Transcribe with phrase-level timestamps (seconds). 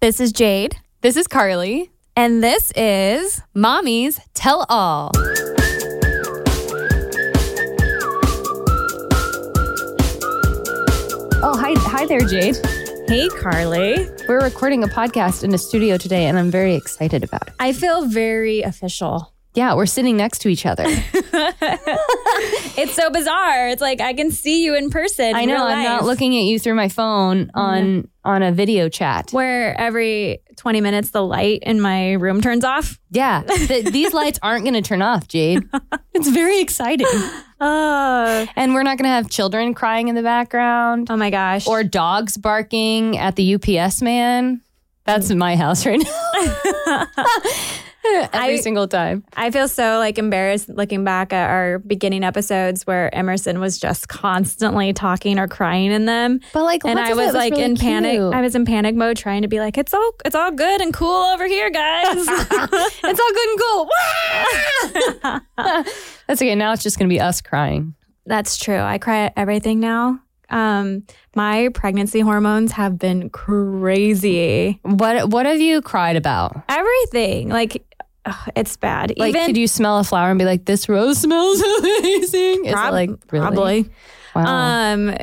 [0.00, 1.90] This is Jade, This is Carly.
[2.16, 5.10] and this is Mommy's Tell All.
[11.40, 12.56] Oh, hi, hi there, Jade.
[13.06, 14.08] Hey Carly.
[14.28, 17.54] We're recording a podcast in a studio today, and I'm very excited about it.
[17.60, 19.32] I feel very official.
[19.58, 20.84] Yeah, we're sitting next to each other.
[22.80, 23.68] It's so bizarre.
[23.70, 25.34] It's like I can see you in person.
[25.34, 25.66] I in know.
[25.66, 29.32] I'm not looking at you through my phone on on a video chat.
[29.32, 33.00] Where every 20 minutes the light in my room turns off.
[33.10, 35.64] Yeah, th- these lights aren't going to turn off, Jade.
[36.14, 37.06] It's very exciting,
[37.60, 41.08] Oh, and we're not going to have children crying in the background.
[41.10, 41.66] oh my gosh.
[41.68, 44.62] or dogs barking at the UPS man.
[45.04, 47.06] That's my house right now.
[48.32, 49.24] Every I- single time.
[49.36, 54.08] I feel so like embarrassed looking back at our beginning episodes where Emerson was just
[54.08, 56.40] constantly talking or crying in them.
[56.52, 58.20] But like, and I it was like really in panic.
[58.20, 60.94] I was in panic mode trying to be like, it's all it's all good and
[60.94, 62.16] cool over here, guys.
[62.28, 63.88] it's all good and cool.
[66.26, 66.54] That's okay.
[66.54, 67.94] Now it's just going to be us crying.
[68.26, 68.78] That's true.
[68.78, 70.20] I cry at everything now.
[70.50, 74.80] Um, my pregnancy hormones have been crazy.
[74.82, 76.62] What What have you cried about?
[76.68, 77.48] Everything.
[77.48, 77.84] Like
[78.28, 79.12] ugh, it's bad.
[79.16, 82.64] Like, Even could you smell a flower and be like, "This rose smells amazing"?
[82.66, 83.40] Is Prob- it like really?
[83.46, 83.90] probably.
[84.44, 84.92] Wow.
[84.94, 85.16] Um,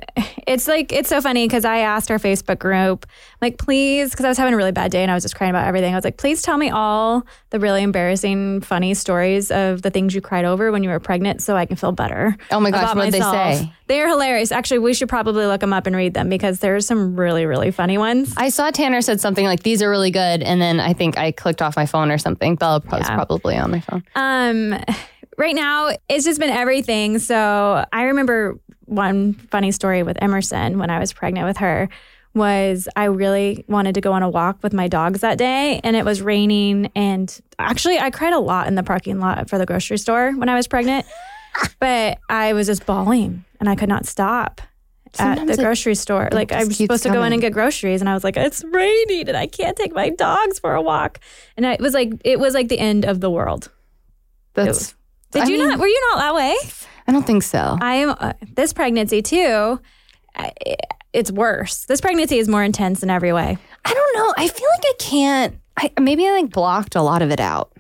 [0.48, 3.06] it's like it's so funny because I asked our Facebook group,
[3.42, 5.50] like, please, because I was having a really bad day and I was just crying
[5.52, 5.94] about everything.
[5.94, 10.14] I was like, please tell me all the really embarrassing, funny stories of the things
[10.14, 12.36] you cried over when you were pregnant, so I can feel better.
[12.52, 13.72] oh my gosh, what did they say?
[13.88, 14.52] They are hilarious.
[14.52, 17.46] Actually, we should probably look them up and read them because there are some really,
[17.46, 18.34] really funny ones.
[18.38, 21.32] I saw Tanner said something like, "These are really good," and then I think I
[21.32, 22.56] clicked off my phone or something.
[22.56, 23.16] Bella was Yeah.
[23.16, 24.04] probably on my phone.
[24.16, 24.80] Um,
[25.38, 27.20] right now, it's just been everything.
[27.20, 31.90] So I remember one funny story with Emerson when I was pregnant with her
[32.34, 35.96] was I really wanted to go on a walk with my dogs that day and
[35.96, 39.66] it was raining and actually I cried a lot in the parking lot for the
[39.66, 41.06] grocery store when I was pregnant
[41.80, 44.62] but I was just bawling and I could not stop
[45.18, 48.10] at the grocery store like I was supposed to go in and get groceries and
[48.10, 51.22] I was like it's raining and I can't take my dogs for a walk
[51.56, 53.72] and I, it was like it was like the end of the world
[54.56, 54.94] That's.
[55.32, 55.80] did I you mean- not?
[55.80, 56.58] Were you not that way?
[57.08, 57.78] I don't think so.
[57.82, 58.10] I am.
[58.20, 59.80] Uh, this pregnancy too.
[60.36, 60.52] I,
[61.14, 61.86] it's worse.
[61.86, 63.58] This pregnancy is more intense in every way.
[63.86, 64.34] I don't know.
[64.38, 65.56] I feel like I can't.
[65.78, 67.72] I maybe I like blocked a lot of it out.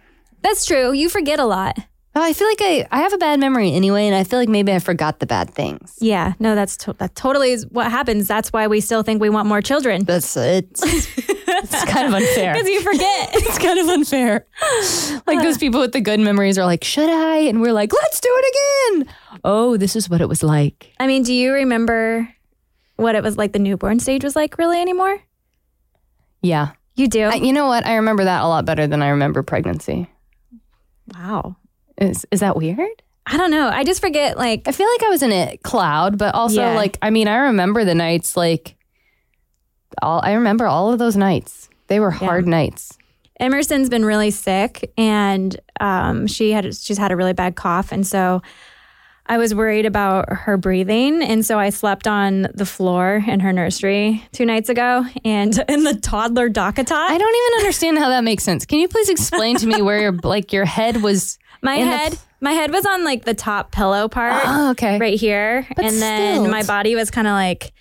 [0.41, 0.91] That's true.
[0.93, 1.77] You forget a lot.
[2.17, 4.71] I feel like I, I have a bad memory anyway, and I feel like maybe
[4.71, 5.95] I forgot the bad things.
[5.99, 6.33] Yeah.
[6.39, 8.25] No, that's to- that totally is what happens.
[8.25, 10.05] That's why we still think we want more children.
[10.05, 10.81] That's it's
[11.73, 12.53] it's kind of unfair.
[12.55, 13.29] Because you forget.
[13.33, 14.45] It's kind of unfair.
[15.27, 17.37] Like those people with the good memories are like, should I?
[17.49, 18.45] And we're like, let's do it
[19.01, 19.13] again.
[19.43, 20.93] Oh, this is what it was like.
[20.99, 22.27] I mean, do you remember
[22.97, 23.51] what it was like?
[23.53, 25.19] The newborn stage was like really anymore?
[26.41, 26.71] Yeah.
[26.95, 27.23] You do.
[27.25, 27.85] I, you know what?
[27.85, 30.07] I remember that a lot better than I remember pregnancy.
[31.13, 31.55] wow.
[31.97, 32.79] Is is that weird?
[33.27, 33.69] I don't know.
[33.69, 34.37] I just forget.
[34.37, 36.75] Like I feel like I was in a cloud, but also Yeah.
[36.75, 38.75] like I mean, I remember the nights like
[40.01, 41.69] all I remember all of those nights.
[41.87, 42.97] They were hard nights.
[43.39, 48.07] Emerson's been really sick and um, she had she's had a really bad cough and
[48.07, 48.41] so
[49.27, 53.51] I was worried about her breathing and so I slept on the floor in her
[53.51, 58.43] nursery two nights ago and in the toddler I don't even understand how that makes
[58.43, 58.65] sense.
[58.65, 61.37] Can you please explain to me where your like your head was?
[61.61, 64.97] My the- head my head was on like the top pillow part Oh, okay.
[64.99, 67.73] right here But and then still, my body was kind of like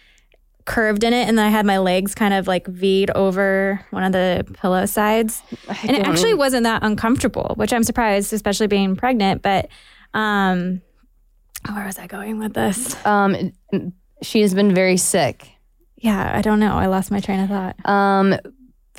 [0.65, 4.03] curved in it and then I had my legs kind of like V'd over one
[4.03, 5.43] of the pillow sides.
[5.83, 9.43] and it actually wasn't that uncomfortable, which I'm surprised, especially being pregnant.
[9.43, 9.69] But
[10.15, 10.81] um,
[11.73, 12.97] where was I going with this?
[13.05, 13.53] Um,
[14.23, 15.49] she has been very sick.
[15.97, 16.75] Yeah, I don't know.
[16.77, 17.77] I lost my train of thought.
[17.89, 18.35] Um,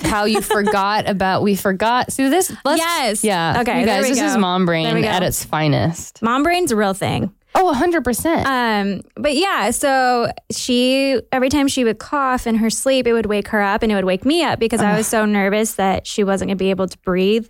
[0.00, 2.12] how you forgot about we forgot.
[2.12, 2.52] See this?
[2.64, 3.24] Let's, Yes.
[3.24, 3.60] Yeah.
[3.60, 6.22] Okay, You guys, this is mom brain at its finest.
[6.22, 7.32] Mom brain's a real thing.
[7.56, 8.46] Oh, hundred percent.
[8.46, 13.26] Um, but yeah, so she every time she would cough in her sleep, it would
[13.26, 16.06] wake her up and it would wake me up because I was so nervous that
[16.06, 17.48] she wasn't gonna be able to breathe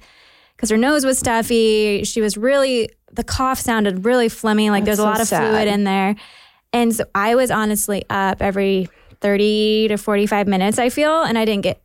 [0.56, 2.04] because her nose was stuffy.
[2.04, 5.48] She was really the cough sounded really phlegmy, like there's a lot of sad.
[5.48, 6.14] fluid in there.
[6.72, 8.88] And so I was honestly up every
[9.20, 11.82] 30 to 45 minutes, I feel, and I didn't get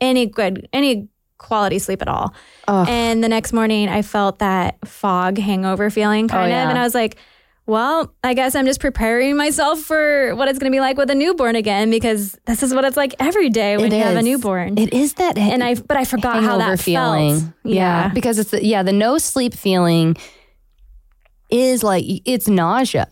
[0.00, 1.08] any good any
[1.38, 2.34] quality sleep at all.
[2.68, 2.88] Ugh.
[2.88, 6.64] And the next morning I felt that fog hangover feeling kind yeah.
[6.64, 7.16] of and I was like
[7.66, 11.10] well, I guess I'm just preparing myself for what it's going to be like with
[11.10, 14.16] a newborn again because this is what it's like every day when It you have
[14.16, 14.76] a newborn.
[14.78, 17.40] It is that and I, but I forgot how that feeling.
[17.40, 17.52] felt.
[17.64, 17.74] Yeah.
[17.74, 18.08] Yeah.
[18.12, 20.16] because it's the, yeah the no sleep feeling
[21.50, 23.06] is like it's nausea.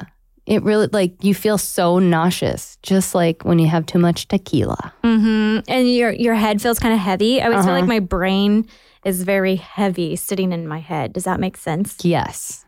[0.47, 4.93] it really like you feel so nauseous, just like when you have too much tequila.
[5.03, 7.41] hmm And your your head feels kind of heavy.
[7.41, 8.67] I always feel like my brain
[9.05, 11.13] is very heavy sitting in my head.
[11.13, 11.97] Does that make sense?
[12.05, 12.62] Yes.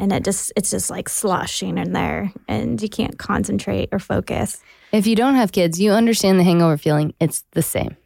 [0.00, 4.58] And it just it's just like sloshing in there, and you can't concentrate or focus.
[4.92, 7.12] If you don't have kids, you understand the hangover feeling.
[7.20, 7.96] It's the same.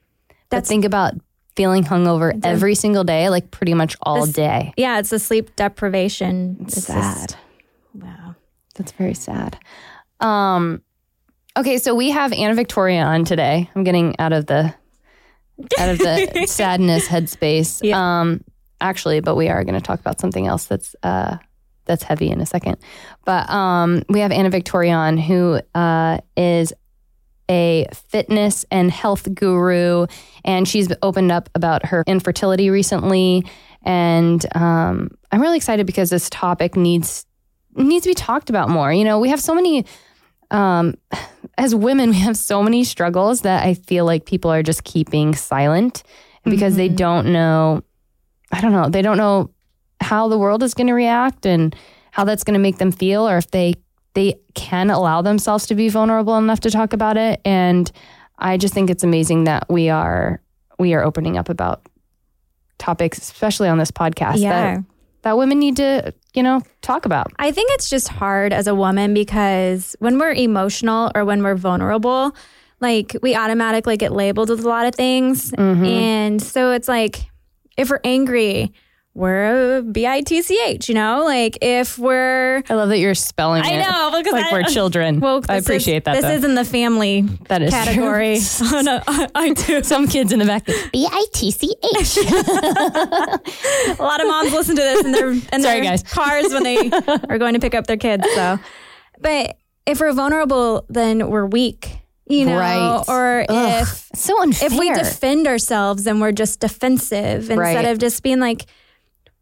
[0.50, 1.14] but think about
[1.56, 4.72] feeling hungover every single day, like pretty much all This- day.
[4.76, 6.56] Yeah, it's a sleep deprivation.
[6.62, 7.34] It's just- sad.
[7.94, 8.34] wow.
[8.74, 9.56] That's very sad.
[10.20, 10.82] Um,
[11.56, 13.70] okay, so we have Anna Victoria on today.
[13.76, 14.74] I'm getting out of the
[15.78, 17.80] out of the sadness headspace.
[17.84, 18.20] Yeah.
[18.20, 18.42] Um,
[18.80, 21.36] actually, but we are going to talk about something else that's uh
[21.84, 22.76] that's heavy in a second.
[23.24, 26.72] But um, we have Anna Victoria, who uh, is
[27.50, 30.06] a fitness and health guru,
[30.44, 33.44] and she's opened up about her infertility recently.
[33.82, 37.26] And um, I'm really excited because this topic needs
[37.76, 38.92] needs to be talked about more.
[38.92, 39.84] You know, we have so many
[40.50, 40.94] um
[41.58, 45.34] as women we have so many struggles that I feel like people are just keeping
[45.34, 46.02] silent
[46.42, 47.82] because they don't know
[48.52, 49.50] I don't know, they don't know
[50.00, 51.74] how the world is going to react and
[52.10, 53.74] how that's going to make them feel or if they
[54.14, 57.90] they can allow themselves to be vulnerable enough to talk about it and
[58.38, 60.40] I just think it's amazing that we are
[60.78, 61.86] we are opening up about
[62.78, 64.76] topics especially on this podcast Yeah.
[64.76, 64.84] that
[65.22, 67.32] that women need to, you know, talk about.
[67.38, 71.54] I think it's just hard as a woman because when we're emotional or when we're
[71.54, 72.36] vulnerable,
[72.80, 75.50] like we automatically get labeled with a lot of things.
[75.52, 75.84] Mm-hmm.
[75.84, 77.24] And so it's like
[77.78, 78.74] if we're angry,
[79.14, 81.24] we're a B I T C H, you know?
[81.24, 83.78] Like if we're I love that you're spelling I it.
[83.78, 85.20] know, because like I- we're children.
[85.20, 86.14] well, I this is- appreciate that.
[86.14, 86.30] This though.
[86.32, 88.38] is in the family that is category.
[88.62, 89.82] oh, no, I, I do.
[89.84, 90.66] Some kids in the back.
[90.92, 92.18] B I T C H.
[92.18, 96.02] A lot of moms listen to this in their in Sorry, their guys.
[96.02, 96.90] cars when they
[97.28, 98.24] are going to pick up their kids.
[98.34, 98.58] So,
[99.20, 99.56] but
[99.86, 102.58] if we're vulnerable, then we're weak, you know.
[102.58, 103.04] Right.
[103.08, 104.66] Or Ugh, if so unfair.
[104.72, 107.84] if we defend ourselves, and we're just defensive instead Right.
[107.86, 108.64] of just being like,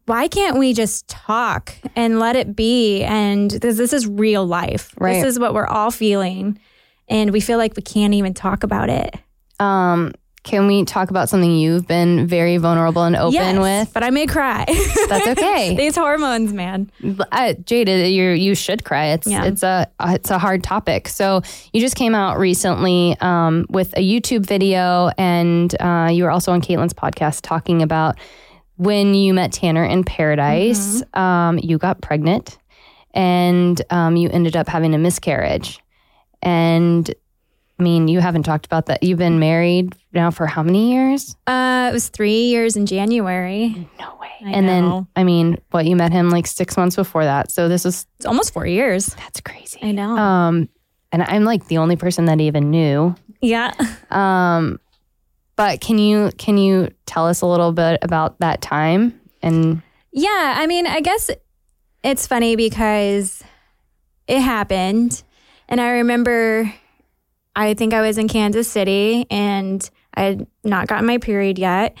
[0.05, 3.03] why can't we just talk and let it be?
[3.03, 4.93] And because this is real life.
[4.99, 5.13] Right.
[5.13, 6.59] This is what we're all feeling,
[7.07, 9.15] and we feel like we can't even talk about it.
[9.59, 10.11] um,
[10.43, 13.57] can we talk about something you've been very vulnerable and open Yes,
[13.87, 13.93] with?
[13.93, 14.65] but I may cry.
[15.07, 15.73] That's okay.
[15.77, 16.91] These hormones, man.
[17.01, 19.11] uh, Jada, you you should cry.
[19.13, 19.45] It's Yeah.
[19.45, 21.07] it's a it's a hard topic.
[21.07, 26.31] So you just came out recently um, with a YouTube video, and uh, you were
[26.31, 28.17] also on Kaitlyn's podcast talking about
[28.77, 31.03] when you met Tanner in Paradise.
[31.13, 32.57] Um, you got pregnant,
[33.13, 35.79] and um, you ended up having a miscarriage.
[36.41, 37.09] And
[37.79, 39.03] I mean, you haven't talked about that.
[39.03, 41.35] You've been married now for how many years?
[41.47, 43.89] Uh, it was three years in January.
[43.99, 44.29] No way.
[44.45, 45.07] I and then.
[45.15, 47.51] I mean, what you met him like six months before that.
[47.51, 49.07] So this is It's almost four years.
[49.15, 49.79] that's crazy.
[49.81, 50.17] I know.
[50.17, 50.69] Um,
[51.11, 53.15] and I'm like the only person that even knew.
[53.41, 53.71] yeah.
[54.11, 54.79] Um,
[55.55, 59.19] but can you can you tell us a little bit about that time?
[59.41, 60.55] And Yeah.
[60.57, 61.29] I mean, I guess
[62.03, 63.43] it's funny because
[64.27, 65.23] it happened.
[65.69, 66.73] And I remember,
[67.55, 71.95] I think I was in Kansas City and I had not gotten my period yet.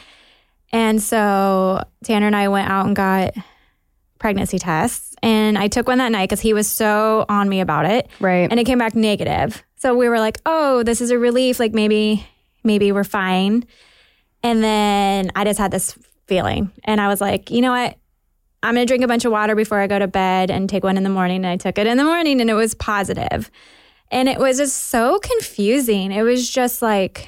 [0.71, 3.33] And so Tanner and I went out and got
[4.19, 5.15] pregnancy tests.
[5.21, 8.09] And I took one that night because he was so on me about it.
[8.19, 9.63] right, and it came back negative.
[9.77, 11.59] So we were like, "Oh, this is a relief.
[11.59, 12.25] Like maybe
[12.63, 13.65] maybe we're fine."
[14.41, 17.97] And then I just had this feeling, and I was like, "You know what?
[18.61, 20.97] I'm gonna drink a bunch of water before I go to bed and take one
[20.97, 23.49] in the morning." And I took it in the morning, and it was positive.
[24.11, 26.11] And it was just so confusing.
[26.11, 27.27] It was just like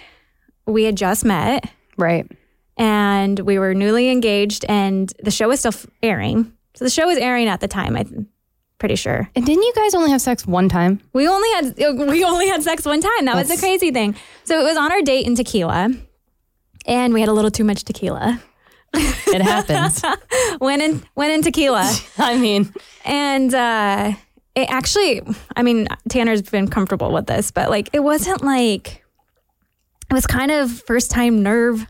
[0.65, 2.30] we had just met right,
[2.77, 5.74] and we were newly engaged, and the show was still
[6.04, 6.51] airing.
[6.75, 7.96] So the show was airing at the time.
[7.96, 8.27] I'm
[8.79, 9.29] pretty sure.
[9.36, 11.01] and didn't you guys only have sex one time?
[11.13, 11.75] We only had
[12.10, 13.25] we only had sex one time.
[13.25, 14.15] That was the crazy thing.
[14.44, 15.89] So it was on our date in tequila,
[16.86, 18.41] and we had a little too much tequila.
[18.94, 20.01] It happens.
[20.62, 24.13] Went in went in tequila, I mean, and uh,
[24.55, 25.22] it actually.
[25.55, 29.03] I mean, Tanner's been comfortable with this, but like it wasn't like
[30.10, 31.86] it was kind of first time nerve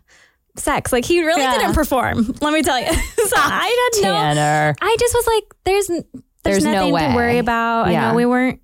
[0.57, 0.91] sex.
[0.91, 1.57] Like he really Yeah.
[1.59, 2.33] didn't perform.
[2.41, 2.87] Let me tell you.
[2.93, 4.15] so I didn't know.
[4.15, 4.75] Tanner.
[4.81, 5.91] I just was like, there's
[6.45, 7.87] there's, There's no nothing to worry about.
[7.87, 8.61] I know we weren't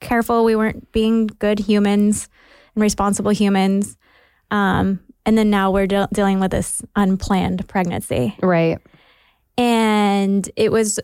[0.00, 0.44] careful.
[0.44, 2.28] We weren't being good humans
[2.74, 3.96] and responsible humans.
[4.50, 8.78] Um, and then now we're de- dealing with this unplanned pregnancy, Right.
[9.56, 10.98] and it was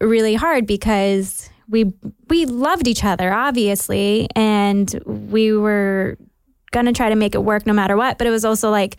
[0.00, 1.92] really hard because we
[2.28, 6.16] we loved each other obviously, and we were
[6.72, 8.18] gonna try to make it work no matter what.
[8.18, 8.96] But it was also like.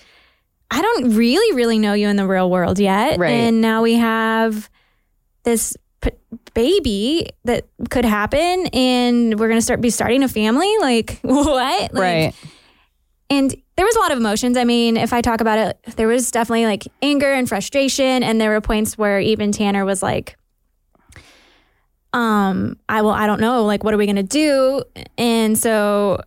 [0.71, 3.19] I don't really, really know you in the real world yet.
[3.19, 3.29] Right.
[3.29, 4.67] And now we have
[5.43, 5.77] this
[6.53, 10.71] baby that could happen and we're going to start be starting a family?
[10.79, 11.93] Like what?
[11.93, 12.33] Like, right.
[13.29, 14.57] and there was a lot of emotions.
[14.57, 18.23] I mean if i talk about it there was definitely like anger and frustration.
[18.23, 20.37] And there were points where even tanner was like
[22.13, 23.65] um i will i don't know.
[23.65, 24.83] Like what are we going to do?
[25.17, 26.21] And so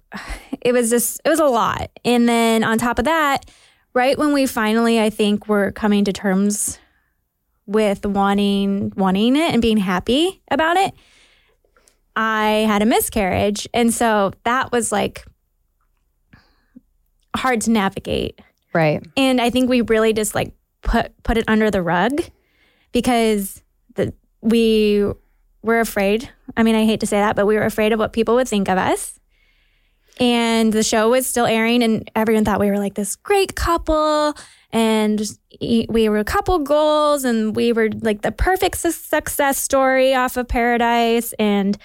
[0.61, 1.91] it was just it was a lot.
[2.05, 3.51] And then on top of that
[3.95, 6.79] right when we finally i think were coming to terms
[7.69, 10.93] with wanting wanting it and being happy about it
[12.17, 13.69] i had a miscarriage.
[13.73, 15.25] And so that was like
[17.37, 18.41] hard to navigate.
[18.75, 19.07] Right.
[19.17, 22.21] and i think we really just like put put it under the rug
[22.93, 23.63] because
[23.95, 25.05] the we
[25.63, 26.29] were afraid.
[26.57, 28.49] I mean i hate to say that but we were afraid of what people would
[28.49, 29.18] think of us
[30.19, 34.35] and the show was still airing and everyone thought we were like this great couple
[34.73, 35.23] and
[35.89, 40.47] we were a couple goals and we were like the perfect success story off of
[40.49, 41.79] paradise and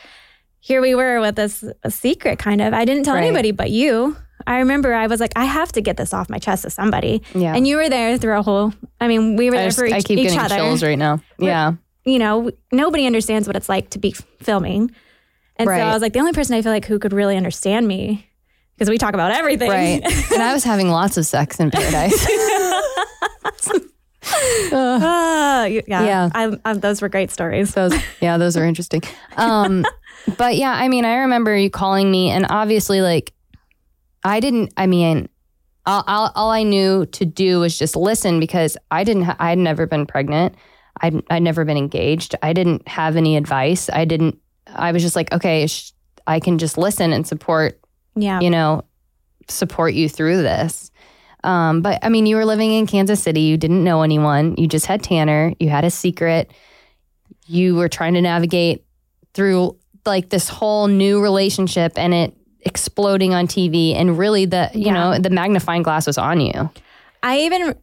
[0.59, 3.23] here we were with this a secret kind of i didn't tell Right.
[3.25, 6.39] anybody but you i remember i was like i have to get this off my
[6.39, 7.55] chest to somebody Yeah.
[7.55, 9.85] and you were there through a whole i mean we were I, there just, for
[9.85, 11.21] each, I keep each getting other chills right now.
[11.39, 11.73] Yeah.
[12.05, 14.11] you know nobody understands what it's like to be
[14.41, 14.91] filming
[15.57, 15.79] and Right.
[15.79, 18.27] so i was like the only person i feel like who could really understand me
[18.75, 20.01] because we talk about everything Right.
[20.33, 22.25] and I was having lots of sex in paradise.
[24.72, 26.29] Ah, yeah, Yeah.
[26.33, 27.74] I, I, those were great stories.
[27.74, 29.01] those yeah those are interesting
[29.38, 29.86] um
[30.38, 33.33] but yeah i mean i remember you calling me and obviously like
[34.24, 35.27] i didn't i mean
[35.86, 39.57] all, all, all i knew to do was just listen because i didn't ha- i'd
[39.60, 40.55] never been pregnant
[41.01, 45.15] I'd, I'd never been engaged i didn't have any advice i didn't i was just
[45.15, 45.91] like okay sh-
[46.27, 47.79] i can just listen and support
[48.15, 48.84] Yeah, you know,
[49.50, 50.89] support you through this.
[51.43, 53.41] Um, but I mean, you were living in Kansas City.
[53.41, 54.55] You didn't know anyone.
[54.58, 55.51] You just had Tanner.
[55.60, 56.50] You had a secret.
[57.48, 58.86] You were trying to navigate
[59.34, 63.93] through like this whole new relationship and it exploding on TV.
[63.96, 64.93] And really, the you Yeah.
[64.93, 66.70] know the magnifying glass was on you.
[67.22, 67.75] I even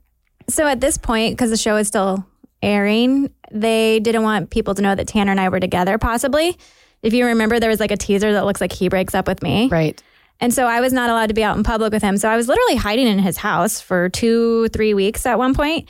[0.48, 2.24] so at this point because the show is still
[2.62, 5.98] airing, they didn't want people to know that Tanner and I were together.
[5.98, 6.56] Possibly,
[7.02, 9.42] if you remember, there was like a teaser that looks like he breaks up with
[9.42, 9.68] me.
[9.68, 10.02] Right.
[10.40, 12.16] And so I was not allowed to be out in public with him.
[12.16, 15.88] So I was literally hiding in his house for two, three weeks at one point.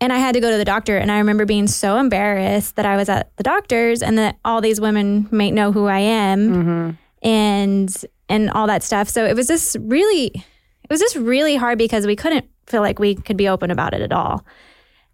[0.00, 0.96] And I had to go to the doctor.
[0.96, 4.62] And I remember being so embarrassed that I was at the doctor's and that all
[4.62, 7.28] these women might know who I am mm-hmm.
[7.28, 9.10] and and all that stuff.
[9.10, 12.98] So it was just really it was just really hard because we couldn't feel like
[12.98, 14.46] we could be open about it at all.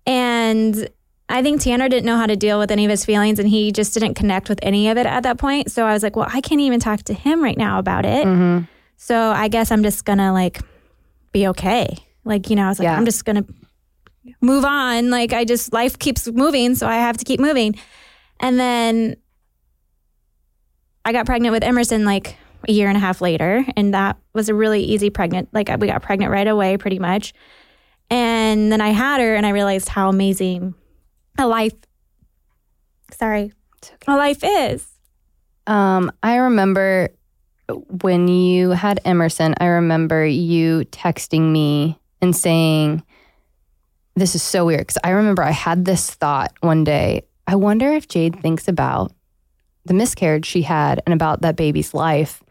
[0.07, 0.89] And
[1.29, 3.73] I think Tanner didn't know how to deal with any of his feelings and he
[3.73, 5.73] just didn't connect with any of it at that point.
[5.73, 8.27] So I was like, well, I can't even talk to him right now about it.
[8.27, 8.65] Mm-hmm.
[8.97, 10.61] So I guess I'm just gonna like
[11.33, 11.97] be okay.
[12.25, 12.97] Like, you know, I was like, Yeah.
[12.97, 13.45] I'm just gonna
[14.41, 15.11] move on.
[15.11, 17.75] Like I just life keeps moving, so I have to keep moving.
[18.41, 19.17] And then
[21.05, 22.37] I got pregnant with Emerson like
[22.69, 25.49] a year and a half later, and that was a really easy pregnant.
[25.53, 27.33] Like we got pregnant right away, pretty much.
[28.11, 30.75] And then I had her, and I realized how amazing
[31.39, 31.75] a life.
[33.13, 33.53] Sorry,
[34.07, 34.87] a life is.
[35.67, 37.11] Um, I remember
[37.69, 43.03] when you had Emerson, I remember you texting me and saying,
[44.15, 44.81] This is so weird.
[44.81, 47.23] Because I remember I had this thought one day.
[47.47, 49.13] I wonder if Jade thinks about
[49.85, 52.43] the miscarriage she had and about that baby's life,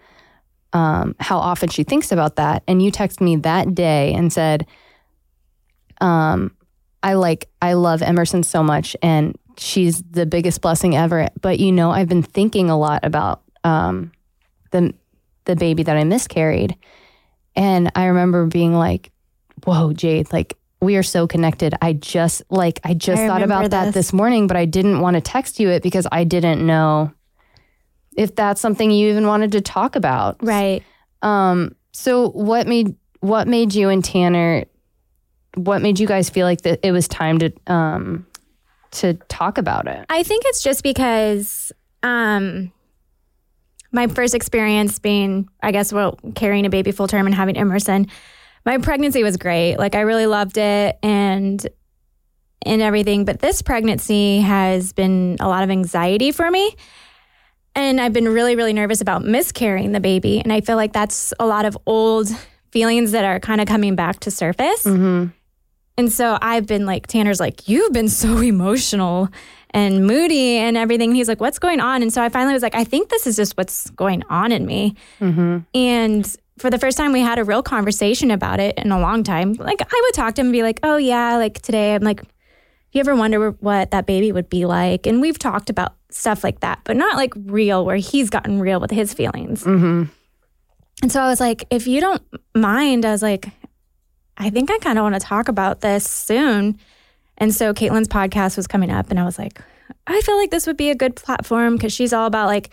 [0.73, 2.63] um, how often she thinks about that.
[2.67, 4.65] And you texted me that day and said,
[6.01, 6.54] um,
[7.05, 11.29] I like, I love Emerson so much and she's the biggest blessing ever.
[11.41, 14.12] But you know, I've been thinking a lot about um,
[14.71, 14.93] the
[15.45, 16.75] the baby that I miscarried,
[17.55, 19.12] and I remember being like,
[19.63, 20.31] "Whoa, Jade!
[20.33, 23.85] Like we are so connected." I just like I just I thought about remember that
[23.85, 23.93] this.
[23.93, 27.12] this morning, but I didn't want to text you it because I didn't know
[28.17, 30.43] if that's something you even wanted to talk about.
[30.43, 30.83] Right.
[31.21, 31.75] Um.
[31.91, 34.65] So what made what made you and Tanner?
[35.55, 38.25] What made you guys feel like that it was time to um
[38.91, 40.05] to talk about it?
[40.09, 41.71] I think it's just because
[42.03, 42.71] um,
[43.91, 48.07] my first experience being, I guess, well, carrying a baby full term and having Emerson,
[48.65, 49.77] my pregnancy was great.
[49.77, 51.65] Like I really loved it and
[52.65, 53.25] and everything.
[53.25, 56.75] But this pregnancy has been a lot of anxiety for me.
[57.75, 60.39] And I've been really, really nervous about miscarrying the baby.
[60.39, 62.29] And I feel like that's a lot of old
[62.71, 64.83] feelings that are kind of coming back to surface.
[64.83, 65.27] Mm-hmm.
[65.97, 69.29] And so I've been like, Tanner's like, you've been so emotional
[69.71, 71.09] and moody and everything.
[71.09, 72.01] And he's like, what's going on?
[72.01, 74.65] And so I finally was like, I think this is just what's going on in
[74.65, 74.95] me.
[75.19, 75.59] Mm-hmm.
[75.73, 79.23] And for the first time, we had a real conversation about it in a long
[79.23, 79.53] time.
[79.53, 82.21] Like, I would talk to him and be like, oh, yeah, like today I'm like
[82.95, 85.05] you ever wonder what that baby would be like?
[85.05, 88.79] And we've talked about stuff like that, but not like real, where he's gotten real
[88.79, 89.65] with his feelings.
[89.65, 90.03] Mm-hmm.
[91.01, 92.21] And so I was like, if you don't
[92.55, 93.49] mind, I was like,
[94.37, 96.79] I think I kind of want to talk about this soon.
[97.37, 99.61] And so Kaitlyn's podcast was coming up, and I was like,
[100.07, 102.69] I feel like this would be a good platform because she's all about like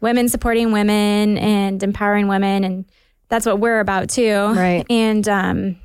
[0.00, 2.64] women supporting women and empowering women.
[2.64, 2.84] And
[3.28, 4.34] that's what we're about too.
[4.54, 4.84] Right.
[4.90, 5.76] And um,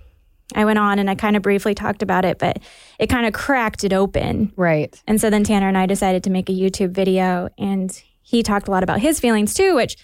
[0.55, 2.59] I went on and I kind of briefly talked about it, but
[2.99, 4.51] it kind of cracked it open.
[4.55, 5.01] Right.
[5.07, 8.67] And so then Tanner and I decided to make a YouTube video, and he talked
[8.67, 9.95] a lot about his feelings too, which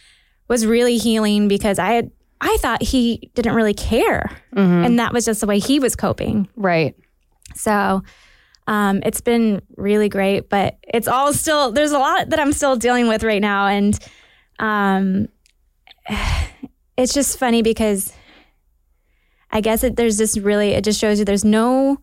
[0.47, 2.11] was really healing because I had
[2.45, 4.29] I thought he didn't really care,
[4.85, 6.47] and that was just the way he was coping.
[6.55, 6.95] Right.
[7.55, 8.03] So
[8.67, 12.75] um, it's been really great, but it's all still there's a lot that I'm still
[12.75, 13.99] dealing with right now, and
[14.59, 15.27] um,
[16.97, 18.13] it's just funny because
[19.51, 21.99] I guess it, there's this really it just shows you there's no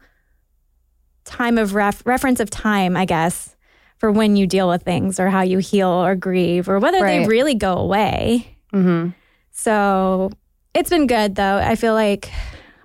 [1.25, 3.55] time of ref, reference of time, I guess,
[3.99, 7.27] for when you deal with things or how you heal or grieve or whether they
[7.29, 8.57] really go away.
[8.75, 9.11] Mm-hmm.
[9.53, 10.31] So
[10.75, 11.59] it's been good though.
[11.59, 12.31] I feel like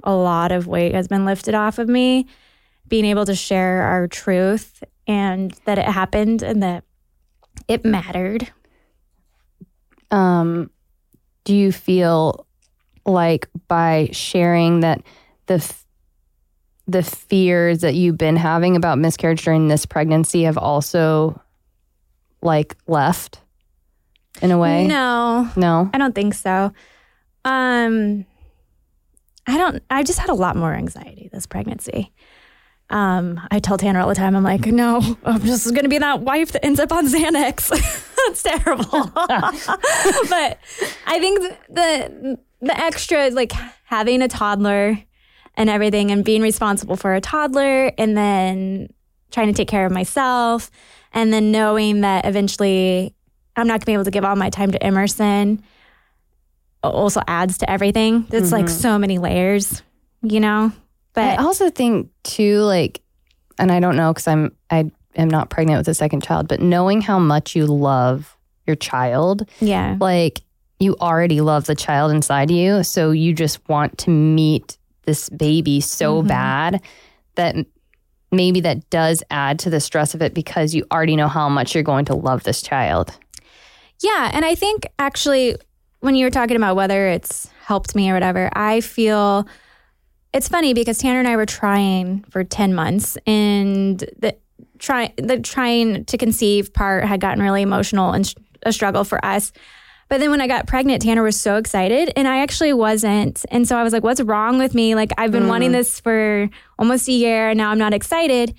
[0.04, 2.28] a lot of weight has been lifted off of me,
[2.88, 6.84] being able to share our truth and that it happened and that
[7.68, 8.52] it mattered.
[10.12, 10.70] um,
[11.44, 12.46] do you feel
[13.06, 15.02] like by sharing that
[15.48, 15.86] the f-
[16.88, 21.42] the fears that you've been having about miscarriage during this pregnancy have also
[22.42, 23.42] like left
[24.42, 24.88] in a way?
[24.88, 25.90] No, No.
[25.94, 26.72] I don't think so.
[27.46, 28.26] Um,
[29.48, 29.82] I don't.
[29.90, 32.12] I just had a lot more anxiety this pregnancy.
[32.90, 34.36] Um, I tell Tanner all the time.
[34.36, 37.70] I'm like, no, I'm just going to be that wife that ends up on Xanax.
[38.28, 38.84] That's terrible.
[40.30, 40.60] but
[41.06, 41.40] I think
[41.70, 43.52] the the extra, is like
[43.86, 45.00] having a toddler
[45.56, 48.90] and everything, and being responsible for a toddler, and then
[49.32, 50.70] trying to take care of myself,
[51.14, 53.16] and then knowing that eventually
[53.58, 55.64] I'm not going to be able to give all my time to Emerson
[56.84, 58.26] also adds to everything.
[58.32, 59.82] It's like so many layers,
[60.22, 60.72] you know?
[61.14, 63.02] But I also think too, like,
[63.58, 66.62] and I don't know because I'm I am not pregnant with a second child, but
[66.62, 69.98] knowing how much you love your child, yeah.
[70.00, 70.42] like
[70.80, 75.82] you already love the child inside you, so you just want to meet this baby
[75.82, 76.28] so Mhm.
[76.28, 76.82] bad
[77.36, 77.56] that
[78.32, 81.74] maybe that does add to the stress of it because you already know how much
[81.74, 83.18] you're going to love this child.
[84.02, 84.30] Yeah.
[84.34, 85.56] And I think actually,
[86.00, 89.48] when you were talking about whether it's helped me or whatever, I feel
[90.34, 94.38] it's funny because Tanner and I were trying for 10 months and the
[94.80, 99.24] try the trying to conceive part had gotten really emotional and sh- a struggle for
[99.26, 99.52] us.
[100.10, 103.44] But then when I got pregnant, Tanner was so excited and I actually wasn't.
[103.50, 104.96] And so I was like, what's wrong with me?
[104.96, 105.74] Like I've been wanting mm.
[105.74, 108.56] this for almost a year and now I'm not excited.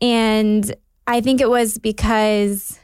[0.00, 0.74] And
[1.06, 2.79] I think it was because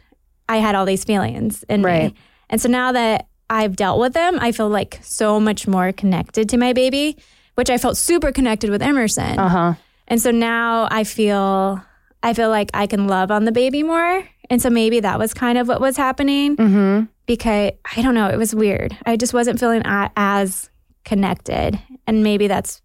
[0.49, 2.13] I had all these feelings in Right.
[2.13, 2.15] me.
[2.51, 6.49] And so now that I've dealt with them, I feel like so much more connected
[6.51, 7.17] to my baby,
[7.55, 9.39] which I felt super connected with Emerson.
[9.39, 9.75] Uh huh.
[10.09, 11.81] And so now I feel
[12.23, 14.25] I feel like I can love on the baby more.
[14.51, 17.05] And so maybe that was kind of what was happening Mm-hmm.
[17.27, 18.97] because I don't know, it was weird.
[19.05, 20.71] I just wasn't feeling as
[21.05, 21.79] connected.
[22.07, 22.83] And maybe that's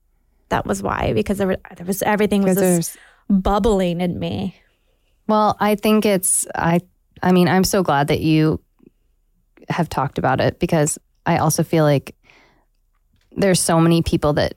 [0.49, 2.97] that was why because there, were, there was everything was just
[3.29, 4.55] bubbling in me.
[5.27, 6.81] Well, I think it's I
[7.21, 8.59] I mean, I'm so glad that you
[9.69, 12.15] have talked about it because I also feel like
[13.33, 14.55] there's so many people that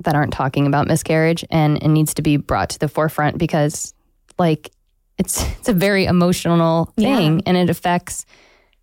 [0.00, 3.94] that aren't talking about miscarriage and it needs to be brought to the forefront because
[4.38, 4.70] like
[5.18, 7.16] it's it's a very emotional Yeah.
[7.16, 8.26] thing and it affects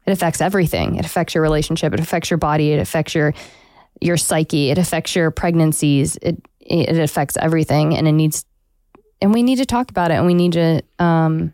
[0.06, 0.96] it affects everything.
[0.96, 3.34] It affects your relationship, it affects your body, it affects your
[4.02, 6.18] your psyche, it affects your pregnancies.
[6.22, 8.46] It it affects everything and it needs
[9.22, 11.54] and we need to talk about it and we need to um,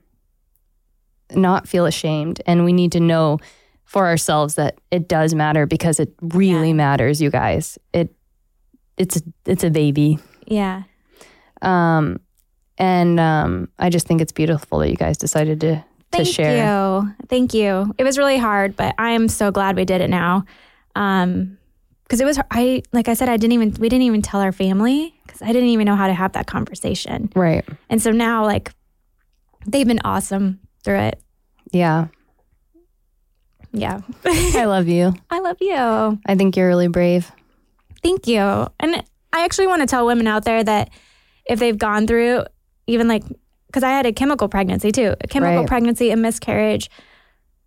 [1.31, 3.37] not feel ashamed and we need to know
[3.85, 6.73] for ourselves that it does matter because it really Yeah.
[6.73, 8.13] matters you guys it
[8.97, 10.83] it's it's a baby Yeah.
[11.61, 12.19] um
[12.77, 15.83] and um i just think it's beautiful that you guys decided to to
[16.23, 17.13] Thank share you.
[17.27, 17.93] Thank you.
[17.99, 20.43] It was really hard, but I am so glad we did it now.
[20.95, 21.59] Um,
[22.03, 24.51] because it was I like I said I didn't even we didn't even tell our
[24.51, 27.29] family because I didn't even know how to have that conversation.
[27.35, 28.71] right And so now like
[29.67, 31.21] they've been awesome through it.
[31.71, 32.07] yeah
[33.71, 34.01] Yeah.
[34.25, 35.75] i love you I love you.
[36.25, 37.31] i think you're really brave
[38.01, 38.39] Thank you.
[38.39, 38.95] And
[39.33, 40.89] I actually want to tell women out there that
[41.45, 42.45] if they've gone through
[42.87, 43.23] even like
[43.67, 45.67] because I had a chemical pregnancy too, a chemical Right.
[45.67, 46.89] pregnancy, a miscarriage,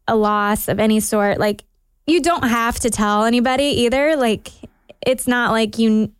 [0.09, 1.65] a loss of any sort, like
[2.07, 4.17] you don't have to tell anybody either.
[4.17, 4.49] Like
[5.07, 6.11] it's not like you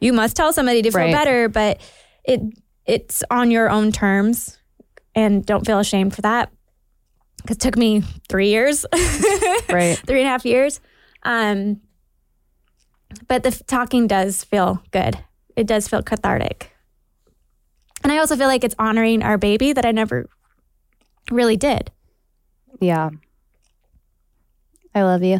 [0.00, 1.12] you must tell somebody to feel Right.
[1.12, 1.80] better, but
[2.22, 2.40] it
[2.86, 4.58] it's on your own terms
[5.14, 6.50] and don't feel ashamed for that.
[7.42, 8.84] Because it took me three years,
[9.70, 9.96] Right.
[10.06, 10.80] three and a half years.
[11.22, 11.80] Um,
[13.28, 15.18] but the talking does feel good.
[15.56, 16.70] It does feel cathartic.
[18.02, 20.28] And I also feel like it's honoring our baby that I never
[21.30, 21.90] really did.
[22.80, 23.10] Yeah.
[24.94, 25.38] I love you.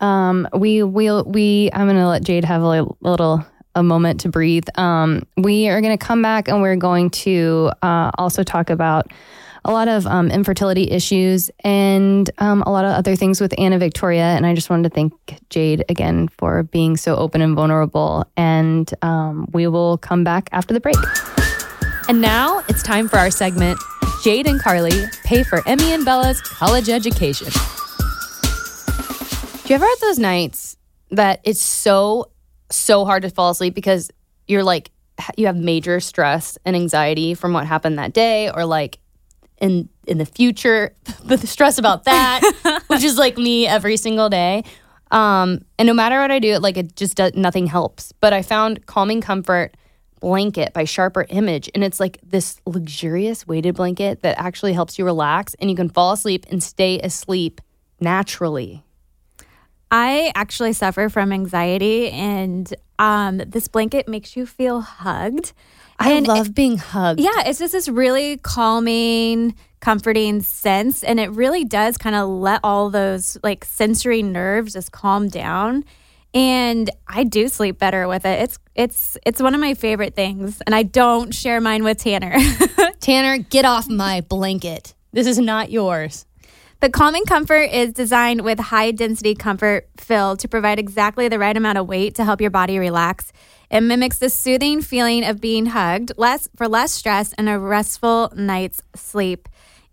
[0.00, 3.44] Um, we will we I'm gonna let Jade have a li- little
[3.74, 4.64] a moment to breathe.
[4.76, 9.12] Um, we are gonna come back and we're going to uh, also talk about
[9.64, 13.78] a lot of um, infertility issues and um, a lot of other things with Anna
[13.78, 14.24] Victoria.
[14.24, 15.12] And I just wanted to thank
[15.50, 18.26] Jade again for being so open and vulnerable.
[18.36, 20.96] And um, we will come back after the break.
[22.08, 23.78] And now it's time for our segment
[24.22, 27.48] Jade and Carly pay for Emmy and Bella's college education.
[29.64, 30.76] Do you ever have those nights
[31.10, 32.30] that it's so,
[32.72, 34.10] so hard to fall asleep because
[34.46, 34.90] you're like,
[35.36, 38.98] you have major stress and anxiety from what happened that day or like
[39.60, 44.64] in in the future, the stress about that, which is like me every single day.
[45.10, 48.12] Um, and no matter what I do, it like it just does, nothing helps.
[48.12, 49.76] But I found Calming Comfort
[50.20, 55.04] blanket by Sharper Image, and it's like this luxurious weighted blanket that actually helps you
[55.04, 57.60] relax, and you can fall asleep and stay asleep
[58.00, 58.82] naturally.
[59.92, 65.52] I actually suffer from anxiety, and um, this blanket makes you feel hugged.
[65.98, 67.20] I And love being hugged.
[67.20, 71.04] Yeah, it's just this really calming, comforting sense.
[71.04, 75.84] And it really does kind of let all those like sensory nerves just calm down.
[76.32, 78.40] And I do sleep better with it.
[78.40, 80.62] It's it's it's one of my favorite things.
[80.64, 82.34] And I don't share mine with Tanner.
[83.00, 84.94] Tanner, get off my blanket.
[85.12, 86.24] This is not yours.
[86.82, 91.56] But Calming Comfort is designed with high density comfort fill to provide exactly the right
[91.56, 93.32] amount of weight to help your body relax.
[93.70, 98.32] It mimics the soothing feeling of being hugged, less for less stress and a restful
[98.34, 99.48] night's sleep.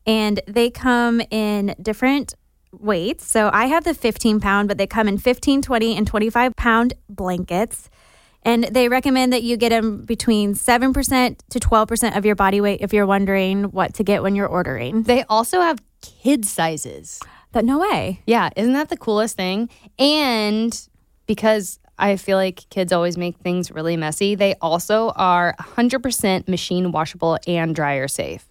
[0.08, 2.34] And they come in different
[2.72, 3.28] weights.
[3.28, 6.96] So I have the 15 pound, but they come in 15, 20, and 25 pound
[7.08, 7.92] blankets.
[8.42, 12.82] And they recommend that you get them between 7% to 12% of your body weight
[12.82, 15.04] if you're wondering what to get when you're ordering.
[15.04, 17.20] They also have kid sizes.
[17.52, 18.22] But no way.
[18.28, 19.70] Yeah, isn't that the coolest thing?
[19.98, 20.80] And
[21.26, 26.92] because I feel like kids always make things really messy, they also are 100% machine
[26.92, 28.48] washable and dryer safe.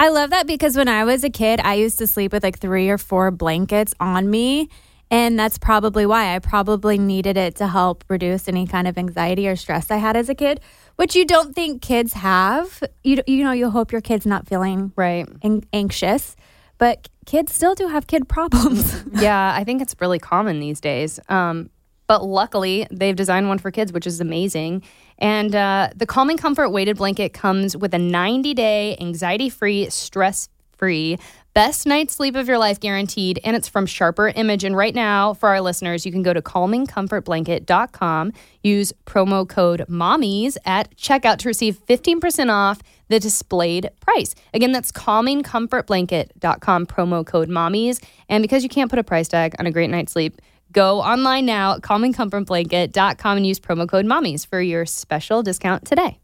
[0.00, 2.58] I love that because when I was a kid, I used to sleep with like
[2.58, 4.68] three or four blankets on me.
[5.12, 9.46] And that's probably why I probably needed it to help reduce any kind of anxiety
[9.46, 10.58] or stress I had as a kid,
[10.96, 12.82] which you don't think kids have.
[13.04, 15.28] You, you know, you hope your kid's not feeling Right.
[15.42, 16.34] an- anxious,
[16.82, 19.04] but kids still do have kid problems.
[19.12, 21.20] yeah, I think it's really common these days.
[21.28, 21.70] Um,
[22.08, 24.82] but luckily, they've designed one for kids, which is amazing.
[25.18, 30.48] And uh, the Calming Comfort weighted blanket comes with a 90 day anxiety free, stress
[30.76, 31.20] free,
[31.54, 33.40] best night's sleep of your life guaranteed.
[33.44, 34.64] And it's from Sharper Image.
[34.64, 40.56] And right now, for our listeners, you can go to calmingcomfortblanket.com, use promo code MOMMIES
[40.64, 44.34] at checkout to receive 15% off the displayed price.
[44.54, 48.02] Again, that's calmingcomfortblanket.com, promo code MOMMIES.
[48.28, 50.40] And because you can't put a price tag on a great night's sleep,
[50.72, 56.21] go online now at calmingcomfortblanket.com and use promo code MOMMIES for your special discount today.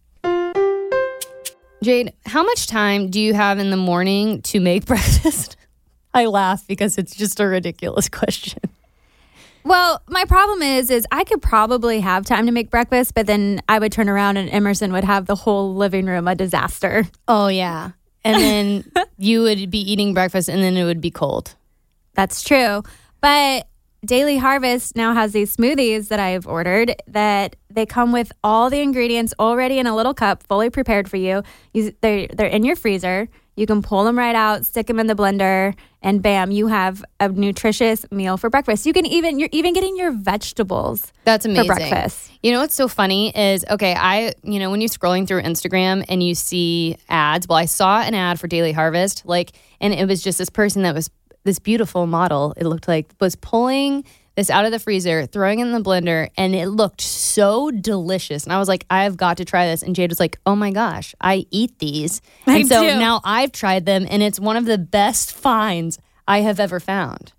[1.83, 5.57] Jade, how much time do you have in the morning to make breakfast?
[6.13, 8.61] I laugh because it's just a ridiculous question.
[9.65, 13.61] well, my problem is, is I could probably have time to make breakfast, but then
[13.69, 17.07] I would turn around and Emerson would have the whole living room a disaster.
[17.29, 17.93] Oh, yeah.
[18.25, 21.55] And then you would be eating breakfast and then it would be cold.
[22.15, 22.83] That's true.
[23.21, 23.68] But
[24.05, 28.81] Daily Harvest now has these smoothies that I've ordered that they come with all the
[28.81, 31.43] ingredients already in a little cup, fully prepared for you.
[31.73, 33.29] you they're, they're in your freezer.
[33.57, 37.05] You can pull them right out, stick them in the blender, and bam, you have
[37.19, 38.87] a nutritious meal for breakfast.
[38.87, 41.65] You can even you're even getting your vegetables That's amazing.
[41.65, 42.31] for breakfast.
[42.41, 46.05] You know what's so funny is okay, I you know when you're scrolling through Instagram
[46.09, 47.49] and you see ads.
[47.49, 50.83] Well, I saw an ad for Daily Harvest, like, and it was just this person
[50.83, 51.11] that was
[51.49, 52.53] this beautiful model.
[52.59, 54.05] It looked like was pulling
[54.37, 58.45] this out of the freezer, throwing it in the blender, and it looked so delicious.
[58.45, 59.83] And I was like, I've got to try this.
[59.83, 62.99] And Jade was like, Oh my gosh, I eat these, I and so do.
[62.99, 67.33] now I've tried them, and it's one of the best finds I have ever found.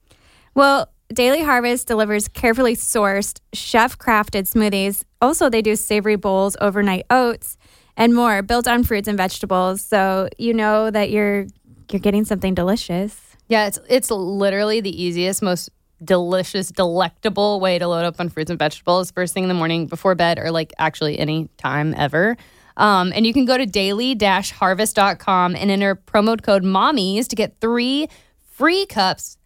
[0.56, 5.04] Well, Daily Harvest delivers carefully sourced, chef crafted smoothies.
[5.22, 7.58] Also, they do savory bowls, overnight oats,
[7.96, 9.82] and more built on fruits and vegetables.
[9.82, 11.46] So you know that you're
[11.92, 13.29] you're getting something delicious.
[13.50, 15.70] Yeah, it's it's literally the easiest, most
[16.04, 19.88] delicious, delectable way to load up on fruits and vegetables first thing in the morning
[19.88, 22.38] before bed or like actually any time ever.
[22.78, 28.08] Um, and you can go to daily-harvest.com and enter promo code mommies to get three
[28.52, 29.38] free cups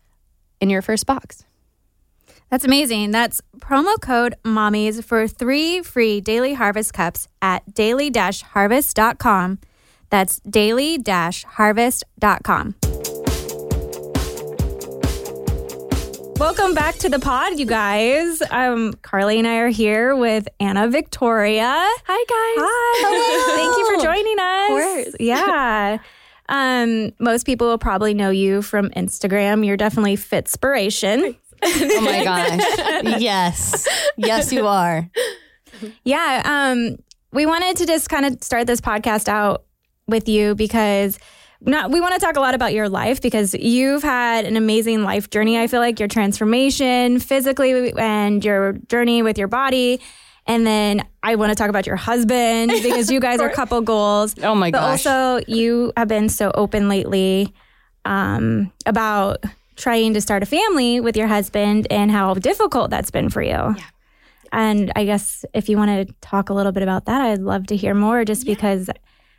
[0.61, 1.43] in your first box.
[2.51, 3.09] That's amazing.
[3.09, 9.59] That's promo code mommies for three free daily harvest cups at daily harvest.com.
[10.11, 12.75] That's daily harvest.com.
[16.43, 18.41] Welcome back to the pod, you guys.
[18.51, 21.63] Um, Carly and I are here with Anna Victoria.
[21.63, 22.65] Hi, guys.
[22.67, 23.55] Hi.
[23.55, 24.69] Thank you for joining us.
[24.69, 25.15] Of course.
[25.21, 25.99] Yeah.
[26.49, 29.65] Um, most people will probably know you from Instagram.
[29.65, 31.37] You're definitely Fitspiration.
[31.63, 32.23] Oh my
[33.05, 33.21] gosh.
[33.21, 33.87] yes.
[34.17, 35.09] Yes, you are.
[36.03, 36.41] Yeah.
[36.43, 36.97] Um,
[37.31, 39.63] we wanted to just kind of start this podcast out
[40.07, 41.17] with you because
[41.65, 45.03] not we want to talk a lot about your life because you've had an amazing
[45.03, 45.59] life journey.
[45.59, 50.01] I feel like your transformation physically and your journey with your body.
[50.45, 53.79] And then I want to talk about your husband because you guys are a couple
[53.81, 54.35] goals.
[54.43, 55.05] Oh my But gosh.
[55.05, 57.53] also, you have been so open lately
[58.03, 59.43] um, about
[59.75, 63.51] trying to start a family with your husband and how difficult that's been for you.
[63.51, 63.75] Yeah.
[64.51, 67.65] And I guess if you want to talk a little bit about that, I'd love
[67.67, 68.89] to hear more just because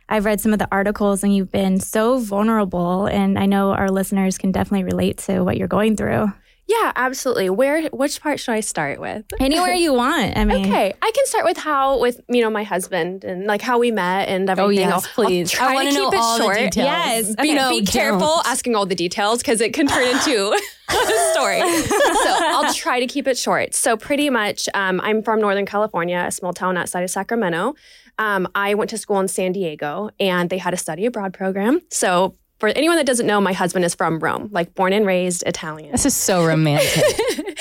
[0.07, 3.05] I've read some of the articles and you've been so vulnerable.
[3.07, 6.31] And I know our listeners can definitely relate to what you're going through.
[6.67, 7.51] Yeah, absolutely.
[7.51, 9.23] Where which part should I start with?
[9.39, 10.35] Anywhere you want.
[10.35, 13.61] I mean, Okay, I can start with how with you know my husband and like
[13.61, 14.77] how we met and everything.
[14.79, 15.53] yes, I'll- I'll please.
[15.53, 16.57] I try wanna to know keep it all the short.
[16.57, 16.85] details.
[16.87, 17.25] Yes.
[17.35, 17.53] Be, Okay.
[17.53, 18.47] No, be careful don't.
[18.47, 20.57] asking all the details because it can turn into
[20.89, 21.59] a story.
[21.59, 23.75] so I'll try to keep it short.
[23.75, 27.75] So pretty much, um, I'm from Northern California, a small town outside of Sacramento.
[28.17, 31.81] Um, I went to school in San Diego, and they had a study abroad program.
[31.89, 35.43] So for anyone that doesn't know, my husband is from Rome, like born and raised
[35.45, 35.91] Italian.
[35.91, 37.03] This is so romantic.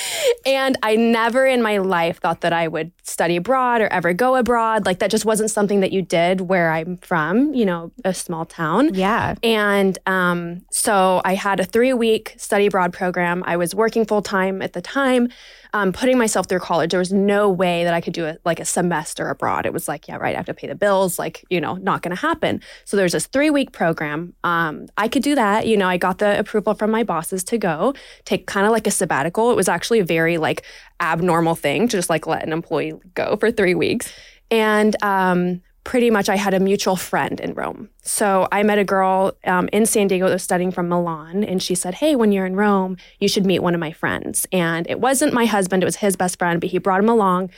[0.47, 4.37] And I never in my life thought that I would study abroad or ever go
[4.37, 4.85] abroad.
[4.85, 8.45] Like that just wasn't something that you did where I'm from, you know, a small
[8.45, 8.93] town.
[8.95, 9.37] Yeah.
[9.43, 13.43] And um, so I had a three week study abroad program.
[13.47, 15.29] I was working full time at the time,
[15.75, 16.93] um, putting myself through college.
[16.93, 19.67] There was no way that I could do it like a semester abroad.
[19.67, 22.01] It was like, yeah, right, I have to pay the bills, like, you know, not
[22.01, 22.61] going to happen.
[22.85, 24.35] So there's this three week program.
[24.45, 25.67] Um, I could do that.
[25.67, 27.93] You know, I got the approval from my bosses to go
[28.25, 29.51] take kind of like a sabbatical.
[29.51, 30.65] It was actually a very like
[31.01, 34.13] abnormal thing to just like let an employee go for three weeks.
[34.53, 37.91] And um, pretty much I had a mutual friend in Rome.
[38.03, 41.63] So I met a girl um, in San Diego that was studying from Milan, and
[41.63, 44.47] she said, Hey, when you're in Rome, you should meet one of my friends.
[44.51, 47.51] And it wasn't my husband, it was his best friend, but he brought him along.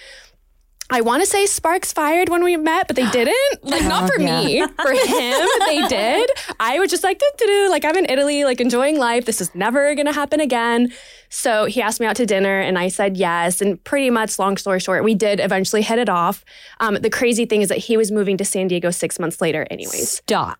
[0.88, 3.36] I want to say sparks fired when we met, but they didn't.
[3.62, 4.60] Like, not for me.
[4.60, 6.30] For him, they did.
[6.60, 9.24] I was just like, "Doo-doo-doo," like, I'm in Italy, like, enjoying life.
[9.24, 10.92] This is never going to happen again.
[11.28, 13.60] So he asked me out to dinner, and I said yes.
[13.60, 16.44] And pretty much, long story short, we did eventually hit it off.
[16.80, 19.66] Um, the crazy thing is that he was moving to San Diego six months later,
[19.70, 20.08] anyways.
[20.10, 20.58] Stop.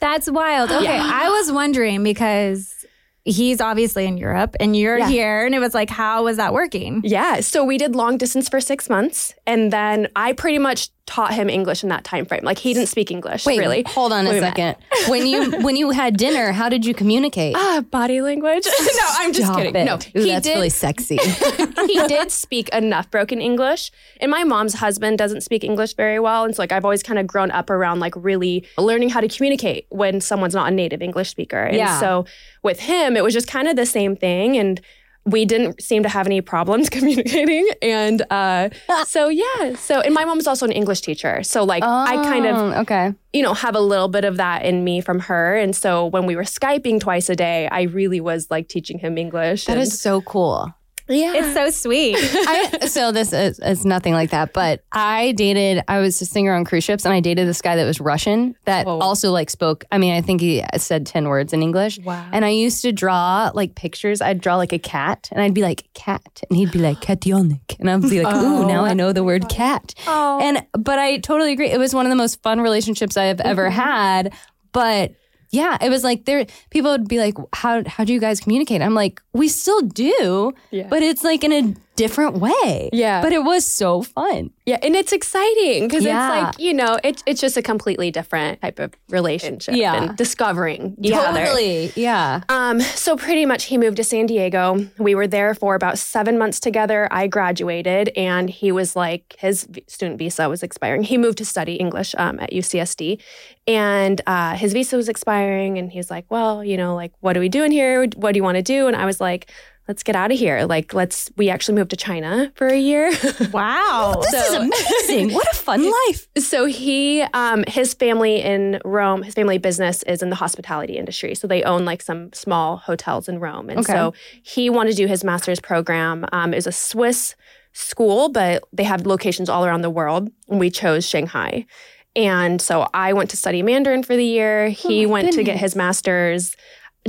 [0.00, 0.72] That's wild.
[0.72, 0.98] Okay.
[0.98, 2.81] I was wondering because
[3.24, 5.08] he's obviously in Europe and you're Yeah.
[5.08, 5.46] here.
[5.46, 7.02] And it was like, how was that working?
[7.04, 7.40] Yeah.
[7.40, 11.50] So we did long distance for six months, and then I pretty much taught him
[11.50, 12.42] English in that time frame.
[12.44, 13.82] Like he didn't speak English, Wait, really.
[13.88, 14.76] hold on a second.
[15.08, 17.56] When you when you had dinner, how did you communicate?
[17.58, 18.64] Ah, body language.
[18.80, 19.74] no, I'm just Stop kidding.
[19.74, 19.84] it.
[19.84, 20.54] No, Ooh, he that's did.
[20.54, 21.16] really sexy.
[21.86, 23.90] he did speak enough broken English.
[24.20, 26.44] And my mom's husband doesn't speak English very well.
[26.44, 29.28] And so like I've always kind of grown up around like really learning how to
[29.28, 31.58] communicate when someone's not a native English speaker.
[31.64, 31.98] And Yeah.
[31.98, 32.26] so
[32.62, 34.56] with him, it was just kind of the same thing.
[34.56, 34.80] And
[35.24, 37.68] we didn't seem to have any problems communicating.
[37.80, 38.70] And uh,
[39.06, 39.76] so yeah.
[39.76, 41.42] So and my mom mom's also an English teacher.
[41.42, 43.12] So like I kind of Oh, okay.
[43.34, 45.54] you know, have a little bit of that in me from her.
[45.56, 49.18] And so when we were Skyping twice a day, I really was like teaching him
[49.18, 49.66] English.
[49.66, 50.72] That and- is so cool.
[51.08, 51.32] Yeah.
[51.34, 52.16] It's so sweet.
[52.18, 55.82] I, so this is, is nothing like that, but I dated.
[55.88, 58.54] I was a singer on cruise ships, and I dated this guy that was Russian
[58.64, 58.98] that Whoa.
[58.98, 59.84] also like spoke.
[59.90, 61.98] I mean, I think he said ten words in English.
[62.00, 62.28] Wow.
[62.32, 64.20] And I used to draw like pictures.
[64.20, 67.78] I'd draw like a cat, and I'd be like cat, and he'd be like cationik,
[67.78, 69.94] and I'd be like, ooh, now I oh, know the word cat.
[70.06, 70.40] Oh.
[70.40, 71.70] And but I totally agree.
[71.70, 73.80] It was one of the most fun relationships I have ever mm-hmm.
[73.80, 74.34] had.
[74.72, 75.12] But
[75.52, 76.46] yeah, it was like there.
[76.70, 80.52] People would be like, "How how do you guys communicate?" I'm like, "We still do,
[80.70, 80.88] Yeah.
[80.88, 81.62] but it's like in a
[82.02, 83.20] different way." Yeah.
[83.22, 84.50] but it was so fun.
[84.66, 86.14] Yeah, and it's exciting because Yeah.
[86.20, 89.94] it's like, you know, it, it's just a completely different type of relationship Yeah.
[89.96, 91.44] and discovering other.
[91.46, 92.42] Totally, yeah.
[92.48, 94.62] Um, so pretty much he moved to San Diego.
[94.98, 97.08] We were there for about seven months together.
[97.10, 101.02] I graduated and he was like, his student visa was expiring.
[101.02, 103.20] He moved to study English um, at UCSD
[103.66, 105.78] and uh, his visa was expiring.
[105.78, 108.06] And he's like, well, you know, like, what are we doing here?
[108.16, 108.86] What do you want to do?
[108.86, 109.50] And I was like,
[109.88, 110.64] let's get out of here.
[110.64, 113.12] Like, let's, we actually moved to China for a year.
[113.52, 114.22] Wow.
[114.30, 115.34] This is amazing.
[115.34, 116.28] What a fun life.
[116.38, 121.34] so he, um, his family in Rome, his family business is in the hospitality industry.
[121.34, 123.68] So they own like some small hotels in Rome.
[123.68, 123.92] And Okay.
[123.92, 126.24] so he wanted to do his master's program.
[126.32, 127.34] Um, it was a Swiss
[127.72, 130.30] school, but they have locations all around the world.
[130.48, 131.66] And we chose Shanghai.
[132.14, 134.68] And so I went to study Mandarin for the year.
[134.68, 136.56] He went to get his master's.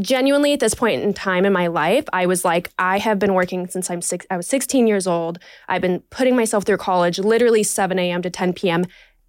[0.01, 3.33] Genuinely, at this point in time in my life, I was like, I have been
[3.35, 4.25] working since I'm six.
[4.31, 5.37] I was 16 years old.
[5.69, 8.23] I've been putting myself through college, literally 7 a.m.
[8.23, 8.85] to 10 p.m.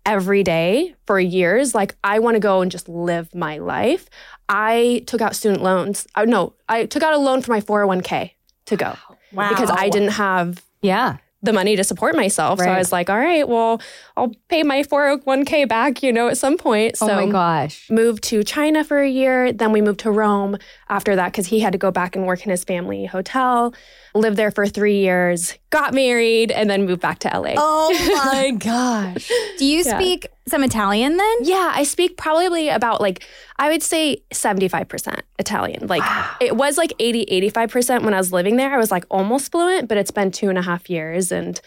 [0.07, 1.75] every day for years.
[1.75, 4.09] Like, I want to go and just live my life.
[4.49, 6.07] I took out student loans.
[6.15, 8.31] Uh, no, I took out a loan for my 401k
[8.67, 8.97] to go
[9.33, 9.51] Wow.
[9.51, 11.19] because I didn't have Yeah.
[11.45, 12.59] The money to support myself.
[12.59, 13.81] So I was like, all right, well,
[14.17, 16.97] I'll pay my 401k back, you know, at some point.
[16.97, 17.91] So oh my gosh.
[17.91, 19.53] moved to China for a year.
[19.53, 20.57] Then we moved to Rome
[20.89, 23.75] after that because he had to go back and work in his family hotel.
[24.17, 27.55] Lived there for three years, got married, and then moved back to LA.
[27.57, 27.91] Oh
[28.33, 29.29] my gosh.
[29.59, 29.99] Do you Yeah.
[29.99, 31.37] speak some Italian then?
[31.43, 33.25] Yeah, I speak probably about like,
[33.59, 35.89] I would say 75% Italian.
[35.89, 36.03] Like,
[36.41, 38.73] it was like 80, 85% when I was living there.
[38.73, 41.33] I was like almost fluent, but it's been two and a half years.
[41.33, 41.61] And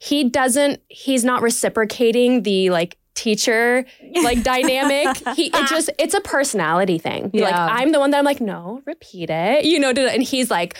[0.00, 3.84] he doesn't, he's not reciprocating the like, teacher
[4.22, 8.24] like dynamic he it just it's a personality thing like i'm the one that i'm
[8.24, 10.78] like no repeat it you know and he's like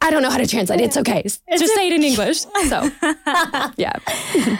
[0.00, 2.90] i don't know how to translate it's okay just say it in english so
[3.76, 3.92] yeah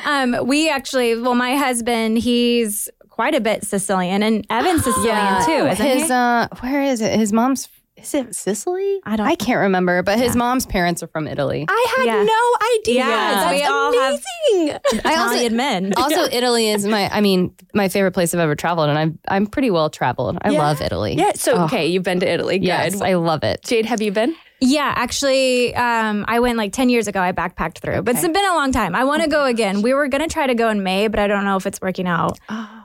[0.07, 5.67] Um, we actually, well, my husband, he's quite a bit Sicilian, and Evan's Sicilian too,
[5.67, 6.13] isn't his he?
[6.13, 7.19] uh where is it?
[7.19, 9.01] His mom's is it Sicily?
[9.05, 11.65] I don't- I can't remember, but his mom's parents are from Italy.
[11.69, 12.23] i had Yeah.
[12.23, 14.21] no idea Yeah, that's we all have-
[14.53, 15.93] amazing I also Italian men.
[15.97, 19.47] also Italy is my I mean my favorite place I've ever traveled and I'm I'm
[19.47, 20.39] pretty well traveled.
[20.43, 20.59] I Yeah.
[20.63, 21.15] love Italy.
[21.17, 23.63] yeah so Oh, okay you've been to italy good Yes, I love it.
[23.63, 24.35] jade have you been
[24.67, 27.21] Yeah, actually, um, I went like 10 years ago.
[27.21, 28.95] I backpacked through, but it's been a long time.
[28.95, 29.83] I want to go again.
[29.83, 31.83] We were going to try to go in May, but I don't know if it's
[31.83, 32.39] working out.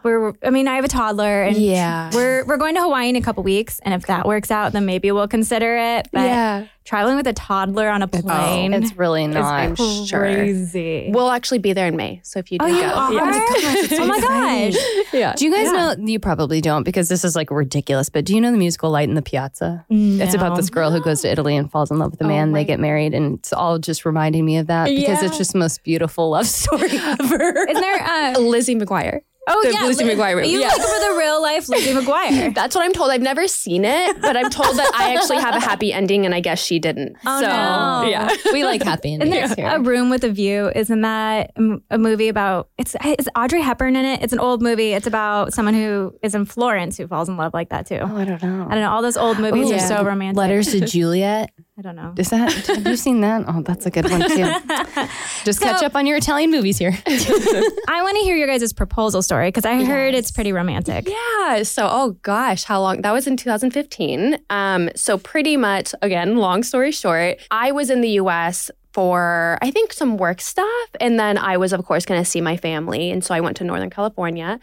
[0.04, 2.10] We're, I mean, I have a toddler and Yeah.
[2.14, 3.80] we're, we're going to Hawaii in a couple weeks.
[3.84, 6.08] And if that works out, then maybe we'll consider it.
[6.12, 6.66] But Yeah.
[6.86, 9.44] traveling with a toddler on a plane It's really not.
[9.44, 10.20] I'm sure.
[10.22, 11.10] crazy.
[11.14, 12.22] We'll actually be there in May.
[12.24, 12.88] So if you do Oh, you go.
[12.88, 13.14] are?
[13.14, 14.00] Yeah.
[14.00, 14.76] oh my gosh.
[15.14, 15.34] yeah.
[15.36, 15.96] Do you guys know?
[16.06, 18.10] You probably don't because this is like ridiculous.
[18.10, 19.86] But do you know the musical Light in the Piazza?
[19.90, 22.52] It's about this girl who goes to Italy and falls in love with a man.
[22.54, 25.26] they get married, and it's all just reminding me of that because Yeah.
[25.28, 27.66] it's just the most beautiful love story ever.
[27.70, 29.22] Isn't there, uh, Lizzie McGuire.
[29.50, 29.86] Oh The yeah.
[29.86, 30.50] Lizzie Li- McGuire movie.
[30.50, 30.68] You Yeah.
[30.70, 32.54] look for the real life Lizzie McGuire.
[32.60, 33.12] That's what I'm told.
[33.12, 36.34] I've never seen it, but I'm told that I actually have a happy ending, and
[36.34, 37.18] I guess she didn't.
[37.26, 38.10] Oh, so no.
[38.10, 38.30] yeah.
[38.54, 39.78] we like happy Isn't endings there here.
[39.78, 40.72] a room with a view?
[40.76, 41.52] Isn't that
[41.90, 42.70] a movie about?
[42.78, 44.22] It's is Audrey Hepburn in it?
[44.22, 44.94] It's an old movie.
[44.94, 48.00] It's about someone who is in Florence who falls in love like that too.
[48.02, 48.68] oh, I don't know.
[48.70, 48.92] I don't know.
[48.92, 49.76] All those old movies Ooh.
[49.76, 50.38] are so romantic.
[50.38, 51.52] Letters to Juliet.
[51.80, 52.14] I don't know.
[52.18, 52.52] Is that?
[52.52, 53.46] Have you seen that?
[53.48, 54.36] Oh, that's a good one too.
[55.46, 56.92] Just catch up on your Italian movies here.
[57.08, 61.08] I want to hear your guys' proposal story because I heard it's pretty romantic.
[61.08, 61.64] Yeah.
[61.64, 63.02] So, oh gosh, how long?
[63.04, 64.40] That was in 2015.
[64.50, 68.70] Um, so pretty much, again, long story short, I was in the U.S.
[68.92, 72.42] for I think some work stuff, and then I was, of course, going to see
[72.42, 74.60] my family, and so I went to Northern California.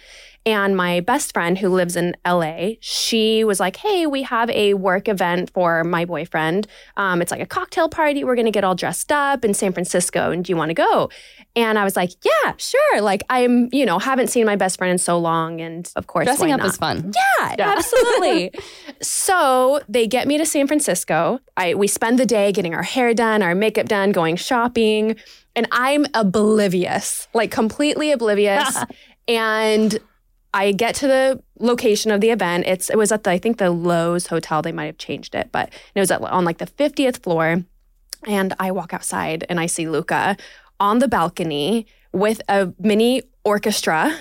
[0.46, 4.74] And my best friend who lives in LA, she was like, Hey, we have a
[4.74, 6.68] work event for my boyfriend.
[6.96, 8.22] Um, it's like a cocktail party.
[8.22, 10.30] We're going to get all dressed up in San Francisco.
[10.30, 11.10] And do you want to go?
[11.56, 13.00] And I was like, Yeah, sure.
[13.00, 15.60] Like, I'm, you know, haven't seen my best friend in so long.
[15.60, 16.68] And of course, Dressing up not?
[16.68, 17.12] is fun.
[17.40, 18.52] Yeah, absolutely.
[19.02, 21.40] so they get me to San Francisco.
[21.56, 25.16] I we spend the day getting our hair done, our makeup done, going shopping,
[25.56, 28.76] and I'm oblivious, like completely oblivious.
[29.28, 29.98] and
[30.56, 32.64] I get to the location of the event.
[32.66, 34.62] It's it was at the I think the Loews Hotel.
[34.62, 37.62] They might have changed it, but it was at, on like the 50th floor.
[38.26, 40.36] And I walk outside and I see Luca
[40.80, 44.16] on the balcony with a mini orchestra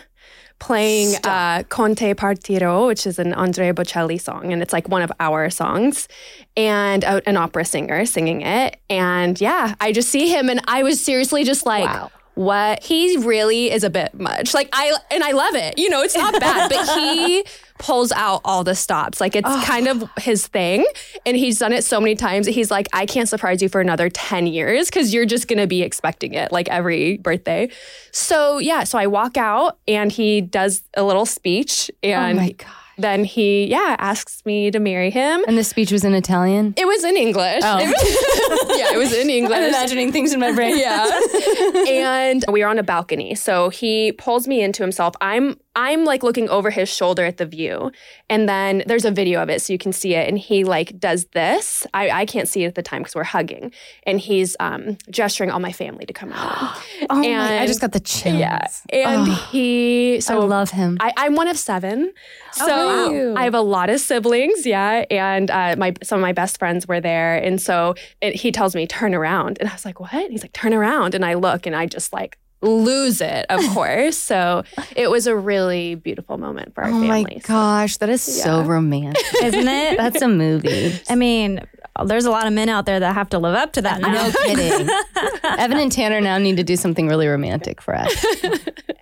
[0.59, 4.51] playing uh, Con te partirò, which is an Andrea Bocelli song.
[4.51, 6.09] And it's like one of our songs,
[6.57, 8.77] and a, an opera singer singing it.
[8.89, 12.11] And yeah, I just see him and I was seriously just like, Wow.
[12.35, 14.53] What he really is a bit much.
[14.53, 15.77] Like i and i love it.
[15.77, 17.43] You know it's not bad but he
[17.79, 19.19] pulls out all the stops.
[19.19, 20.85] Like it's kind of his thing.
[21.25, 22.45] And he's done it so many times.
[22.45, 25.67] That he's like i can't surprise you for another 10 years because you're just gonna
[25.67, 27.69] be expecting it like every birthday.
[28.11, 32.51] So yeah so i walk out and he does a little speech and Oh my
[32.51, 32.67] God.
[32.97, 36.73] Then he yeah asks me to marry him And the speech was in Italian.
[36.77, 37.77] it was in english Oh.
[37.79, 40.77] It was- yeah it was in english imagining things in my brain.
[40.77, 41.09] yeah.
[41.89, 43.35] and we were on a balcony.
[43.35, 45.13] So he pulls me into himself.
[45.21, 47.91] I'm I'm like looking over his shoulder at the view.
[48.29, 50.27] And then there's a video of it so you can see it.
[50.27, 51.85] And he like does this.
[51.93, 53.71] I, I can't see it at the time because we're hugging.
[54.03, 56.77] And he's um, gesturing all my family to come out.
[57.07, 58.35] Oh my, I just got the chills.
[58.39, 58.67] yeah.
[58.91, 60.97] And Oh, he, I so love him.
[60.99, 62.13] I, I'm one of seven.
[62.53, 63.33] So wow.
[63.39, 65.05] I have a lot of siblings, yeah.
[65.11, 67.35] And uh, my some of my best friends were there.
[67.35, 69.57] And so it, he tells me, turn around.
[69.59, 70.13] And I was like, what?
[70.13, 71.13] And he's like, turn around.
[71.13, 74.17] And I look and I just like lose it, of course.
[74.17, 74.63] So
[74.95, 77.23] it was a really beautiful moment for our oh family.
[77.35, 79.23] my gosh, that is so romantic.
[79.43, 79.97] Isn't it?
[79.97, 80.99] That's a movie.
[81.09, 81.61] I mean,
[82.05, 84.11] there's a lot of men out there that have to live up to that now.
[84.11, 84.89] No kidding.
[85.43, 88.11] Evan and Tanner now need to do something really romantic for us.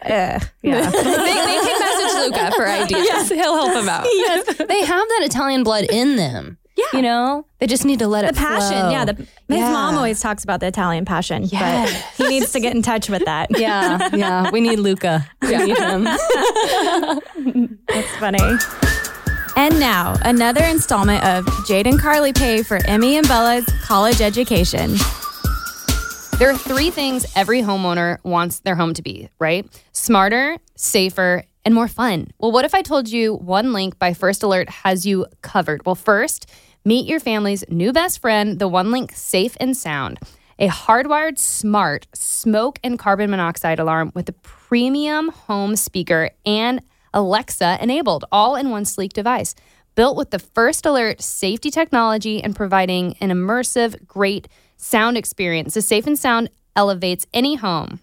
[0.05, 0.39] Yeah.
[0.61, 3.05] they, they can message Luca for ideas.
[3.05, 4.05] Yes, he'll help him out.
[4.05, 6.57] Yes, They have that Italian blood in them.
[6.75, 6.85] Yeah.
[6.93, 8.79] You know, they just need to let the it passion.
[8.79, 8.89] flow.
[8.89, 9.05] Yeah.
[9.05, 9.71] The, his Yeah.
[9.71, 13.23] mom always talks about the Italian passion, but he needs to get in touch with
[13.25, 13.47] that.
[13.59, 14.49] yeah, yeah.
[14.51, 15.27] We need Luca.
[15.41, 16.03] We need him.
[17.87, 18.39] That's funny.
[19.55, 24.95] And now, another installment of Jade and Carly pay for Emmy and Bella's college education.
[26.39, 29.67] There are three things every homeowner wants their home to be, right?
[29.91, 32.27] Smarter, safer, and more fun.
[32.39, 35.85] Well, what if I told you One Link by First Alert has you covered?
[35.85, 36.49] Well, first,
[36.85, 40.19] meet your family's new best friend, the One Link Safe and Sound,
[40.59, 46.81] a hardwired smart smoke and carbon monoxide alarm with a premium home speaker and
[47.13, 49.55] Alexa enabled, all in one sleek device.
[49.95, 55.75] Built with the First Alert safety technology and providing an immersive, great sound experience.
[55.75, 57.99] The Safe and Sound elevates any home.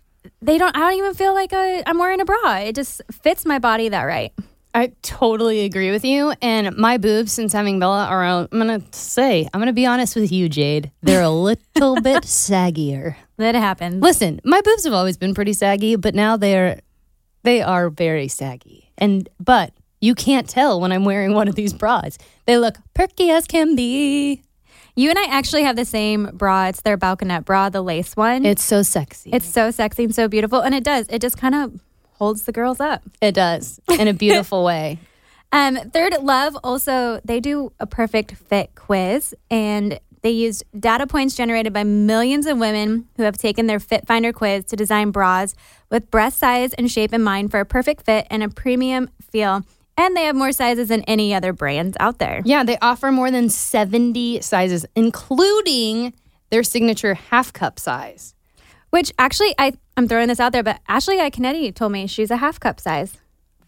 [0.42, 2.56] they don't, I don't even feel like i I'm wearing a bra.
[2.58, 4.32] It just fits my body that right.
[4.74, 6.34] I totally agree with you.
[6.42, 9.86] And my boobs, since having Bella around, I'm going to say, I'm going to be
[9.86, 10.90] honest with you, Jade.
[11.02, 13.16] They're a little bit saggier.
[13.38, 14.02] That happens.
[14.02, 16.80] Listen, my boobs have always been pretty saggy, but now they're
[17.46, 18.90] they are very saggy.
[18.98, 22.18] And but you can't tell when I'm wearing one of these bras.
[22.44, 24.42] They look perky as can be.
[24.94, 26.66] You and I actually have the same bra.
[26.66, 28.44] It's their balconette bra, the lace one.
[28.44, 29.30] It's so sexy.
[29.32, 30.60] it's so sexy and so beautiful.
[30.60, 31.06] And it does.
[31.08, 31.80] It just kind of
[32.14, 33.02] holds the girls up.
[33.20, 34.98] it does in a beautiful way.
[35.52, 41.36] Um, Third Love also they do a perfect fit quiz and they used data points
[41.36, 45.54] generated by millions of women who have taken their Fit Finder quiz to design bras
[45.88, 49.62] with breast size and shape in mind for a perfect fit and a premium feel.
[49.96, 52.42] And they have more sizes than any other brand out there.
[52.44, 56.12] Yeah, they offer more than 70 sizes, including
[56.50, 58.34] their signature half cup size.
[58.90, 62.38] Which actually, I I'm throwing this out there, but Ashley Iaconetti told me she's a
[62.38, 63.16] half cup size.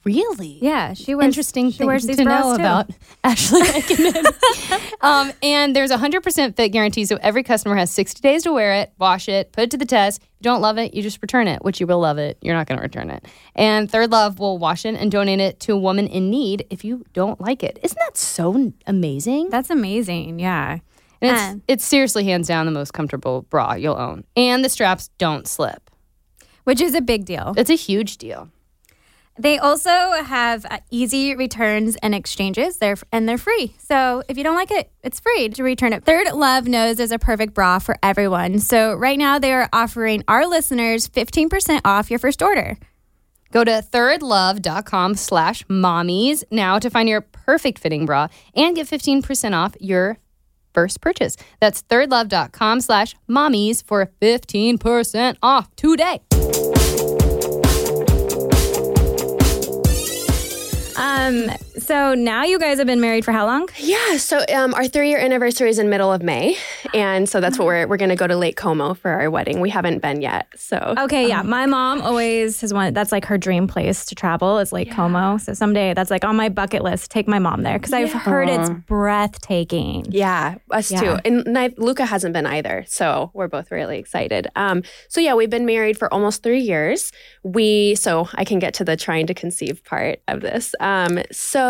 [0.09, 0.59] Really?
[0.63, 2.63] Yeah, she wears Interesting She wears these to know too.
[2.63, 2.89] about
[3.25, 3.61] Ashley
[5.03, 8.73] um, and there's a 100% fit guarantee, so every customer has 60 days to wear
[8.73, 10.23] it, wash it, put it to the test.
[10.23, 12.39] If you don't love it, you just return it, which you will love it.
[12.41, 13.27] You're not going to return it.
[13.55, 16.85] And Third Love will wash it and donate it to a woman in need if
[16.87, 17.79] you don't like it.
[17.83, 19.51] Isn't that so amazing?
[19.51, 20.39] That's amazing.
[20.39, 20.79] Yeah.
[21.21, 21.55] And it's, Uh.
[21.69, 24.25] it's seriously hands down the most comfortable bra you'll own.
[24.39, 25.91] And the straps don't slip.
[26.65, 27.53] Which is a big deal.
[27.59, 28.49] It's a huge deal.
[29.39, 32.78] They also have uh, easy returns and exchanges.
[32.78, 33.74] They're and they're free.
[33.78, 36.05] So if you don't like it, it's free to return it.
[36.05, 38.59] Third Love knows there's a perfect bra for everyone.
[38.59, 42.76] So right now they are offering our listeners 15% off your first order.
[43.51, 49.55] Go to thirdlove.com slash mommies now to find your perfect fitting bra and get 15%
[49.55, 50.18] off your
[50.74, 51.36] first purchase.
[51.61, 56.20] That's thirdlove.com slash mommies for 15% off today.
[60.99, 61.49] Um,
[61.89, 63.66] So now you guys have been married for how long?
[63.78, 66.55] Yeah, so um, our three year anniversary is in middle of May,
[66.93, 69.61] and so that's what we're we're gonna go to Lake Como for our wedding.
[69.61, 71.41] We haven't been yet, so Okay, yeah.
[71.41, 75.39] My mom always has wanted that's like her dream place to travel is Lake Como.
[75.39, 77.11] So someday that's like on my bucket list.
[77.11, 80.09] Take my mom there because I've heard it's breathtaking.
[80.11, 81.01] Yeah, us Yeah.
[81.01, 81.18] too.
[81.24, 84.47] And ni- Luca hasn't been either, so we're both really excited.
[84.57, 87.12] Um, so yeah, we've been married for almost three years.
[87.45, 90.74] We so I can get to the trying to conceive part of this.
[90.80, 91.20] Um,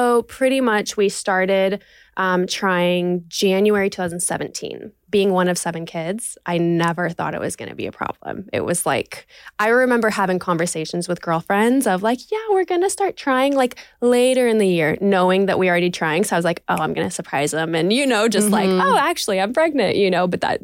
[0.08, 1.82] so pretty much we started
[2.16, 4.90] um, trying January 2017.
[5.10, 8.48] Being one of seven kids, I never thought it was going to be a problem.
[8.52, 9.26] It was like
[9.58, 13.76] I remember having conversations with girlfriends of like, yeah, we're going to start trying like
[14.00, 16.24] later in the year, knowing that we already trying.
[16.24, 17.74] So I was like, oh, I'm going to surprise them.
[17.74, 18.82] And, you know, just like, Mhm.
[18.84, 20.60] oh, actually, I'm pregnant, you know, but that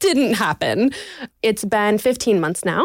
[0.00, 0.90] didn't happen.
[1.42, 2.84] It's been 15 months now.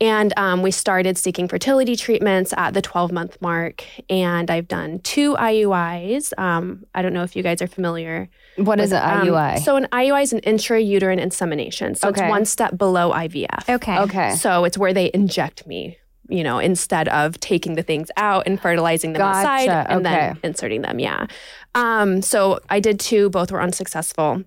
[0.00, 3.84] And um, we started seeking fertility treatments at the 12 month mark.
[4.10, 6.36] And I've done two IUIs.
[6.38, 8.28] Um, I don't know if you guys are familiar.
[8.56, 9.58] What is with, an um, IUI?
[9.60, 11.94] so, an IUI is an intrauterine insemination.
[11.94, 12.22] So, Okay.
[12.24, 13.68] it's one step below IVF.
[13.68, 13.98] Okay.
[13.98, 14.34] okay.
[14.34, 15.96] So it's where they inject me,
[16.28, 19.92] you know, instead of taking the things out and fertilizing them outside Gotcha.
[19.92, 20.98] and then inserting them.
[20.98, 21.26] Yeah.
[21.74, 24.42] Um, so I did two, both were unsuccessful.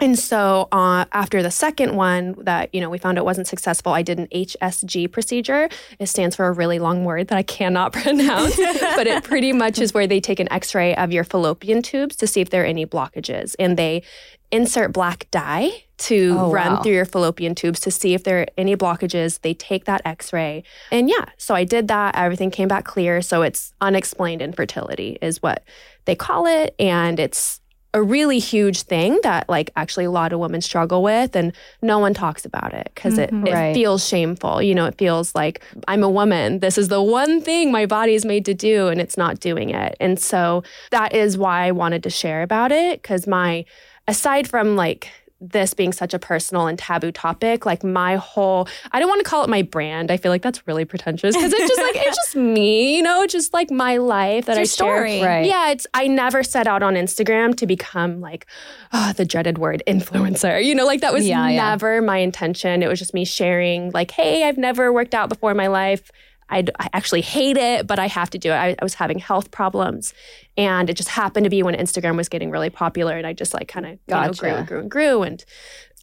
[0.00, 3.92] And so uh, after the second one that, you know, we found it wasn't successful,
[3.92, 5.68] I did an HSG procedure.
[5.98, 8.56] It stands for a really long word that I cannot pronounce,
[8.96, 12.26] but it pretty much is where they take an x-ray of your fallopian tubes to
[12.26, 13.56] see if there are any blockages.
[13.58, 14.02] And they
[14.50, 15.68] insert black dye
[15.98, 16.82] to Oh, run wow.
[16.82, 19.40] through your fallopian tubes to see if there are any blockages.
[19.40, 20.62] They take that x-ray.
[20.92, 22.14] And yeah, so I did that.
[22.16, 23.20] Everything came back clear.
[23.20, 25.64] So it's unexplained infertility is what
[26.04, 26.74] they call it.
[26.78, 27.60] And it's
[27.94, 31.98] a really huge thing that like actually a lot of women struggle with and no
[31.98, 33.18] one talks about it because Mhm.
[33.18, 33.44] it, it Mm-hmm.
[33.54, 33.74] Right.
[33.74, 37.72] feels shameful you know it feels like i'm a woman this is the one thing
[37.72, 41.38] my body is made to do and it's not doing it and so that is
[41.38, 43.64] why i wanted to share about it because my
[44.06, 45.10] aside from like
[45.40, 49.28] this being such a personal and taboo topic like my whole i don't want to
[49.28, 52.16] call it my brand i feel like that's really pretentious because it's just like it's
[52.16, 55.22] just me you know just like my life that It's i your share story.
[55.22, 55.46] Right.
[55.46, 58.46] yeah, it's I never set out on Instagram to become like
[58.92, 60.64] oh, the dreaded word influencer.
[60.64, 61.70] You know, like that was Yeah, yeah.
[61.70, 62.82] never my intention.
[62.82, 66.10] It was just me sharing like, hey, I've never worked out before in my life.
[66.50, 68.54] I, I actually hate it, but I have to do it.
[68.54, 70.14] I, I was having health problems,
[70.56, 73.54] and it just happened to be when Instagram was getting really popular, and I just
[73.54, 75.44] like kind of you know, grew and grew and grew, and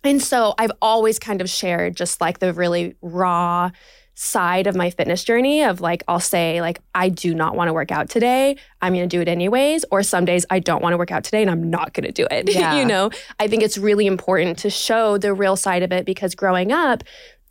[0.03, 3.71] and so I've always kind of shared just like the really raw
[4.17, 7.73] side of my fitness journey of like I'll say like I do not want to
[7.73, 8.55] work out today.
[8.81, 11.25] I'm going to do it anyways or some days I don't want to work out
[11.25, 12.49] today and I'm not going to do it.
[12.55, 12.79] Yeah.
[12.79, 16.33] you know, I think it's really important to show the real side of it because
[16.35, 17.03] growing up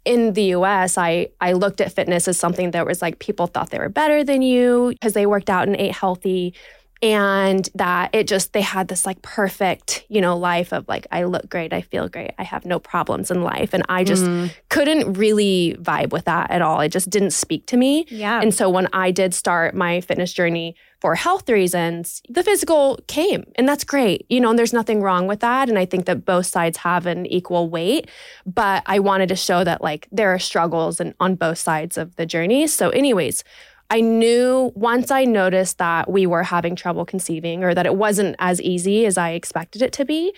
[0.04, 3.70] in the US, I I looked at fitness as something that was like people thought
[3.70, 6.54] they were better than you because they worked out and ate healthy
[7.02, 11.24] and that it just they had this like perfect, you know, life of like I
[11.24, 14.50] look great, I feel great, I have no problems in life and I just Mhm.
[14.70, 16.80] couldn't really vibe with that at all.
[16.80, 18.06] It just didn't speak to me.
[18.08, 18.40] Yeah.
[18.40, 23.44] And so when I did start my fitness journey for health reasons, the physical came.
[23.56, 24.24] And that's great.
[24.30, 25.68] You know, and there's nothing wrong with that.
[25.68, 28.08] And I think that both sides have an equal weight.
[28.46, 32.16] But I wanted to show that like there are struggles and on both sides of
[32.16, 32.66] the journey.
[32.68, 33.44] So, anyways,
[33.90, 38.34] I knew once I noticed that we were having trouble conceiving or that it wasn't
[38.38, 40.32] as easy as I expected it to be,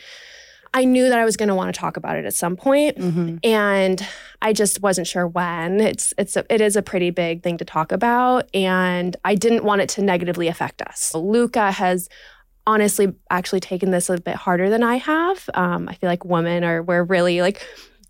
[0.76, 2.98] I knew that I was going to want to talk about it at some point
[2.98, 3.38] Mhm.
[3.42, 4.06] and
[4.42, 5.80] I just wasn't sure when.
[5.80, 9.64] It's it's a, it is a pretty big thing to talk about, and I didn't
[9.64, 11.14] want it to negatively affect us.
[11.14, 12.08] Luca has
[12.66, 15.48] honestly actually taken this a bit harder than I have.
[15.54, 17.62] Um, I feel like women are we're really like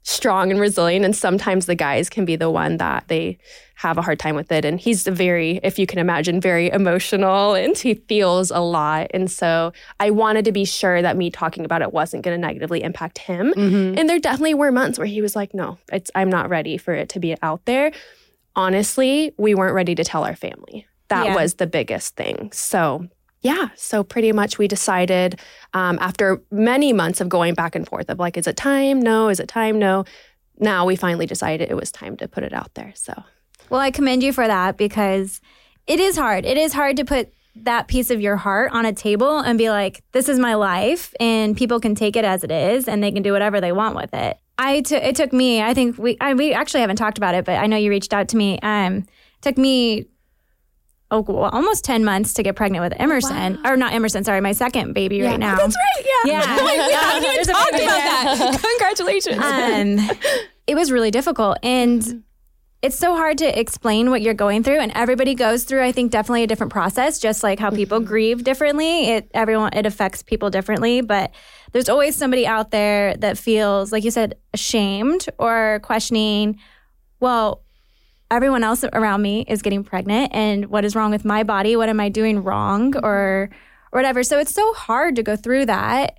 [0.08, 3.36] strong and resilient, and sometimes the guys can be the one that they
[3.74, 4.64] have a hard time with it.
[4.64, 9.08] And he's very, if you can imagine, very emotional, and he feels a lot.
[9.12, 12.46] And so I wanted to be sure that me talking about it wasn't going to
[12.46, 13.52] negatively impact him.
[13.54, 13.98] Mhm.
[13.98, 16.94] And there definitely were months where he was like, no, it's, I'm not ready for
[16.94, 17.90] it to be out there.
[18.54, 20.86] Honestly, we weren't ready to tell our family.
[21.08, 21.34] That Yeah.
[21.34, 22.50] was the biggest thing.
[22.52, 23.08] So,
[23.46, 25.40] yeah, so pretty much we decided
[25.72, 29.00] um, after many months of going back and forth of like, is it time?
[29.00, 29.28] No.
[29.28, 29.78] Is it time?
[29.78, 30.04] No.
[30.58, 32.92] Now we finally decided it was time to put it out there.
[32.96, 33.12] So,
[33.70, 35.40] Well, I commend you for that because
[35.86, 36.44] it is hard.
[36.44, 37.32] It is hard to put
[37.62, 41.14] that piece of your heart on a table and be like, this is my life,
[41.20, 43.94] and people can take it as it is and they can do whatever they want
[43.94, 44.38] with it.
[44.58, 47.44] I t- it took me, I think we, I, we actually haven't talked about it,
[47.44, 48.58] but I know you reached out to me.
[48.60, 49.06] Um,
[49.40, 50.06] took me
[51.10, 54.52] oh, well, almost 10 months to get pregnant with Emerson, or not Emerson, sorry, my
[54.52, 55.56] second baby right now.
[55.56, 56.06] That's right.
[56.24, 56.32] Yeah.
[56.32, 56.56] Yeah.
[56.58, 58.60] Oh my God, Yeah, I didn't even there's a talk big about that.
[59.96, 60.10] Congratulations.
[60.10, 60.18] um,
[60.66, 61.58] it was really difficult.
[61.62, 62.22] And
[62.82, 66.12] it's so hard to explain what you're going through and everybody goes through i think
[66.12, 70.50] definitely a different process just like how people grieve differently it everyone it affects people
[70.50, 71.32] differently but
[71.72, 76.58] there's always somebody out there that feels like you said ashamed or questioning
[77.18, 77.62] well
[78.30, 81.88] everyone else around me is getting pregnant and what is wrong with my body what
[81.88, 83.48] am i doing wrong or
[83.92, 86.18] or whatever so it's so hard to go through that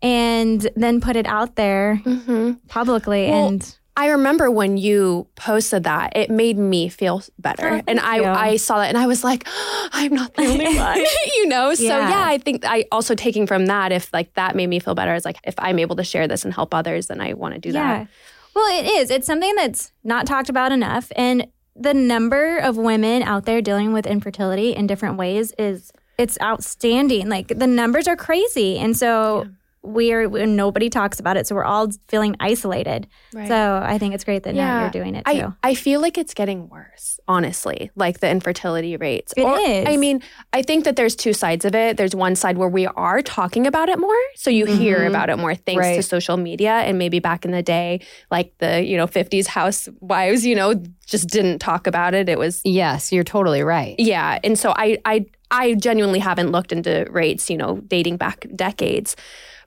[0.00, 2.52] and then put it out there mm-hmm.
[2.68, 7.68] publicly Well, and I remember when you posted that, it made me feel better.
[7.68, 8.24] Oh, and I, you.
[8.26, 9.42] I saw that and I was like,
[9.90, 11.04] I'm not the only one,
[11.36, 11.74] you know?
[11.74, 12.08] So Yeah.
[12.08, 15.16] yeah, I think I also taking from that, if like that made me feel better,
[15.16, 17.60] is like, if I'm able to share this and help others, then I want to
[17.60, 18.04] do Yeah.
[18.04, 18.08] that.
[18.54, 19.10] Well, it is.
[19.10, 21.12] It's something that's not talked about enough.
[21.16, 21.46] And
[21.76, 27.28] the number of women out there dealing with infertility in different ways is it's outstanding.
[27.28, 28.78] Like the numbers are crazy.
[28.78, 29.48] And so
[29.82, 31.46] we're nobody talks about it.
[31.46, 33.06] So we're all feeling isolated.
[33.32, 33.48] Right.
[33.48, 35.54] So I think it's great that now you're doing it too.
[35.62, 39.32] I, I feel like it's getting worse, honestly, like the infertility rates.
[39.36, 39.88] It is.
[39.88, 40.20] I mean,
[40.52, 41.96] I think that there's two sides of it.
[41.96, 44.16] There's one side where we are talking about it more.
[44.34, 45.08] So you hear Mhm.
[45.08, 46.72] about it more thanks to social media.
[46.72, 48.00] And maybe back in the day,
[48.30, 50.74] like the, you know, 50s housewives, you know,
[51.06, 52.28] just didn't talk about it.
[52.28, 53.94] It was, Yes, you're totally right.
[53.98, 54.38] yeah.
[54.44, 59.16] And so I, I, I genuinely haven't looked into rates, you know, dating back decades.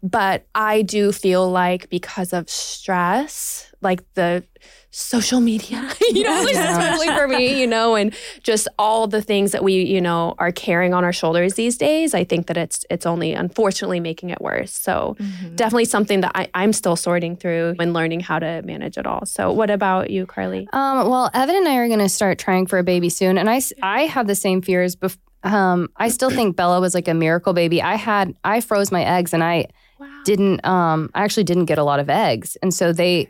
[0.03, 4.43] But I do feel like because of stress, like the
[4.89, 6.71] social media, you know, Yeah.
[6.77, 10.51] especially for me, you know, and just all the things that we, you know, are
[10.51, 14.41] carrying on our shoulders these days, I think that it's it's only unfortunately making it
[14.41, 14.71] worse.
[14.73, 15.55] So Mm-hmm.
[15.55, 19.25] definitely something that I, I'm still sorting through and learning how to manage it all.
[19.25, 20.67] So what about you, Carly?
[20.73, 23.49] Um, well, Evan and I are going to start trying for a baby soon, and
[23.49, 24.95] I I have the same fears.
[24.95, 27.81] Bef- um, I still think Bella was like a miracle baby.
[27.81, 29.67] I had I froze my eggs, and I
[30.01, 30.21] Wow.
[30.25, 30.65] didn't.
[30.65, 33.27] Um, I actually didn't get a lot of eggs, and so they,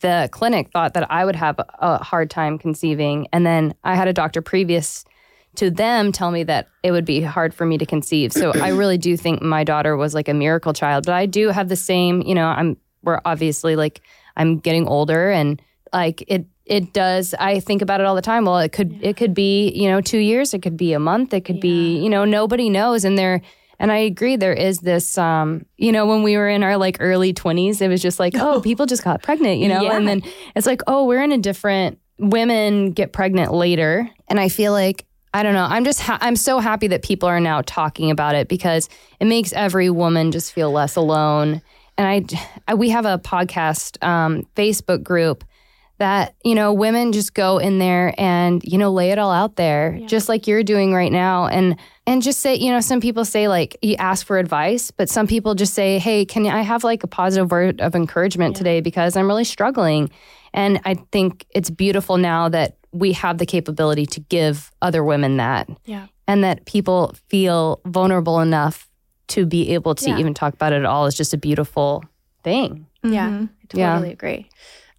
[0.00, 4.06] the clinic thought that I would have a hard time conceiving, and then I had
[4.06, 5.04] a doctor previous
[5.56, 8.32] to them tell me that it would be hard for me to conceive.
[8.32, 11.04] So I really do think my daughter was like a miracle child.
[11.04, 12.22] But I do have the same.
[12.22, 14.00] You know, I'm we're obviously like
[14.36, 15.60] I'm getting older, and
[15.92, 19.18] like it it does i think about it all the time well it could it
[19.18, 22.08] could be you know two years it could be a month it could be you
[22.08, 23.42] know nobody knows and there
[23.78, 26.96] and i agree there is this um you know when we were in our like
[27.00, 29.96] early 20s it was just like oh people just got pregnant you know Yeah.
[29.96, 30.22] and then
[30.54, 35.04] it's like oh we're in a different women get pregnant later and i feel like
[35.36, 35.66] I don't know.
[35.68, 39.24] I'm just ha- I'm so happy that people are now talking about it because it
[39.24, 41.60] makes every woman just feel less alone.
[41.98, 45.42] And I, I we have a podcast um, Facebook group
[45.98, 49.56] that you know women just go in there and you know lay it all out
[49.56, 51.76] there just like you're doing right now and
[52.06, 55.26] and just say you know some people say like you ask for advice but some
[55.26, 59.16] people just say hey can i have like a positive word of encouragement today because
[59.16, 60.10] i'm really struggling
[60.52, 65.36] and i think it's beautiful now that we have the capability to give other women
[65.38, 66.06] that Yeah.
[66.28, 68.88] and that people feel vulnerable enough
[69.28, 70.18] to be able to Yeah.
[70.18, 72.04] even talk about it at all is just a beautiful
[72.44, 73.28] thing Yeah.
[73.28, 73.48] Mhm.
[73.48, 73.92] I Yeah.
[73.94, 74.48] totally agree.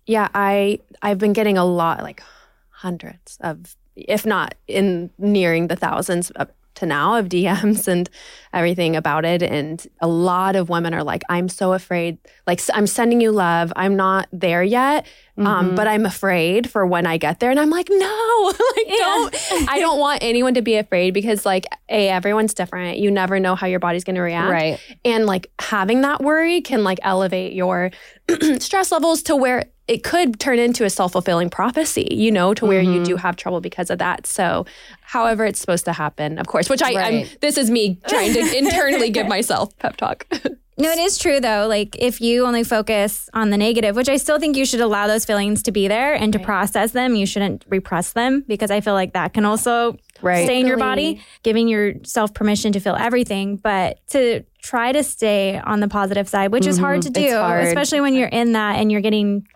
[0.07, 2.21] Yeah, I I've been getting a lot, like
[2.69, 8.09] hundreds of, if not in nearing the thousands up to now of DMs and
[8.53, 9.43] everything about it.
[9.43, 12.17] And a lot of women are like, I'm so afraid.
[12.47, 13.73] Like I'm sending you love.
[13.75, 15.05] I'm not there yet,
[15.37, 15.75] um, Mhm.
[15.75, 17.51] but I'm afraid for when I get there.
[17.51, 19.35] And I'm like, no, like don't.
[19.69, 22.97] I don't want anyone to be afraid because like, a everyone's different.
[22.97, 26.61] You never know how your body's going to react right and like having that worry
[26.61, 27.91] can like elevate your
[28.59, 32.81] stress levels to where it could turn into a self-fulfilling prophecy you know to where
[32.81, 33.05] you Mhm.
[33.05, 34.65] do have trouble because of that so
[35.01, 38.57] however it's supposed to happen of course which i I'm, this is me trying to
[38.57, 40.25] internally give myself pep talk
[40.77, 41.67] No, it is true though.
[41.69, 45.07] Like if you only focus on the negative, which I still think you should allow
[45.07, 48.81] those feelings to be there and to process them, you shouldn't repress them because I
[48.81, 50.43] feel like that can also Right.
[50.43, 55.61] stay in your body, giving yourself permission to feel everything, but to try to stay
[55.63, 57.13] on the positive side, which is hard to Mhm.
[57.13, 57.63] Do, hard.
[57.67, 59.47] especially when you're in that and you're getting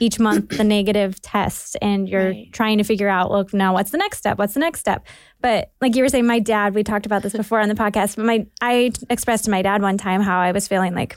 [0.00, 2.52] each month the negative test and you're Right.
[2.52, 4.38] trying to figure out, look, now what's the next step?
[4.38, 5.06] What's the next step?
[5.40, 8.16] But like you were saying, my dad, we talked about this before on the podcast,
[8.16, 11.16] but my I expressed to my dad one time how I was feeling like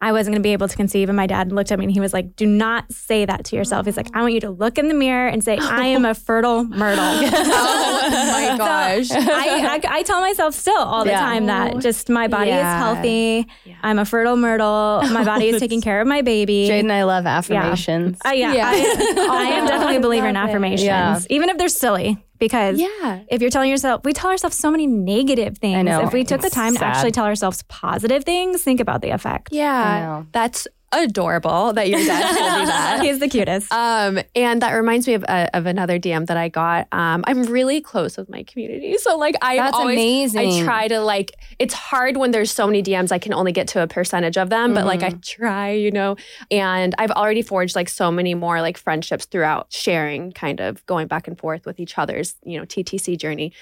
[0.00, 1.08] I wasn't going to be able to conceive.
[1.08, 3.56] And my dad looked at me and he was like, Do not say that to
[3.56, 3.86] yourself.
[3.86, 6.14] He's like, I want you to look in the mirror and say, I am a
[6.26, 7.04] fertile myrtle.
[7.04, 11.20] oh my gosh I, I, I tell myself still all the Yeah.
[11.20, 12.76] time that just my body Yeah.
[12.78, 13.46] is healthy.
[13.64, 13.74] Yeah.
[13.82, 15.02] I'm a fertile myrtle.
[15.10, 16.66] My body is taking care of my baby.
[16.66, 18.18] Jade and I love affirmations.
[18.24, 18.68] Uh, yeah, Yeah.
[18.68, 21.18] I, I am definitely a believer in affirmations, Yeah.
[21.30, 22.22] even if they're silly.
[22.38, 25.84] Because yeah if you're telling yourself, we tell ourselves so many negative things.
[25.84, 26.02] know.
[26.06, 29.10] If we took the It's time to actually tell ourselves positive things, think about the
[29.10, 29.52] effect.
[29.52, 30.26] I yeah know.
[30.32, 33.00] that's adorable that your dad told me that.
[33.02, 33.72] He's the cutest.
[33.72, 36.88] Um, and that reminds me of, uh, of another DM that I got.
[36.92, 40.62] Um, I'm really close with my community, so like I That's always amazing.
[40.62, 41.32] I try to like.
[41.58, 43.12] It's hard when there's so many DMs.
[43.12, 46.16] I can only get to a percentage of them, but like I try, you know.
[46.50, 51.06] And I've already forged like so many more like friendships throughout sharing, kind of going
[51.06, 53.52] back and forth with each other's you know TTC journey.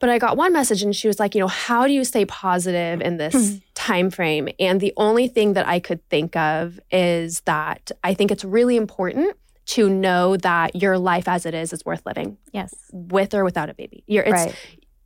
[0.00, 2.24] But I got one message and she was like, you know, how do you stay
[2.24, 4.48] positive in this time frame?
[4.58, 8.76] And the only thing that I could think of is that I think it's really
[8.76, 9.36] important
[9.66, 12.74] to know that your life as it is is worth living yes.
[12.92, 14.02] with or without a baby.
[14.06, 14.54] You're, it's, Right.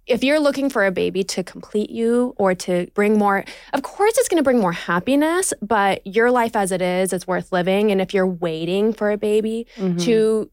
[0.07, 3.43] If you're looking for a baby to complete you or to bring more,
[3.73, 7.27] of course it's going to bring more happiness, but your life as it is is
[7.27, 7.91] worth living.
[7.91, 10.03] And if you're waiting for a baby Mhm.
[10.05, 10.51] to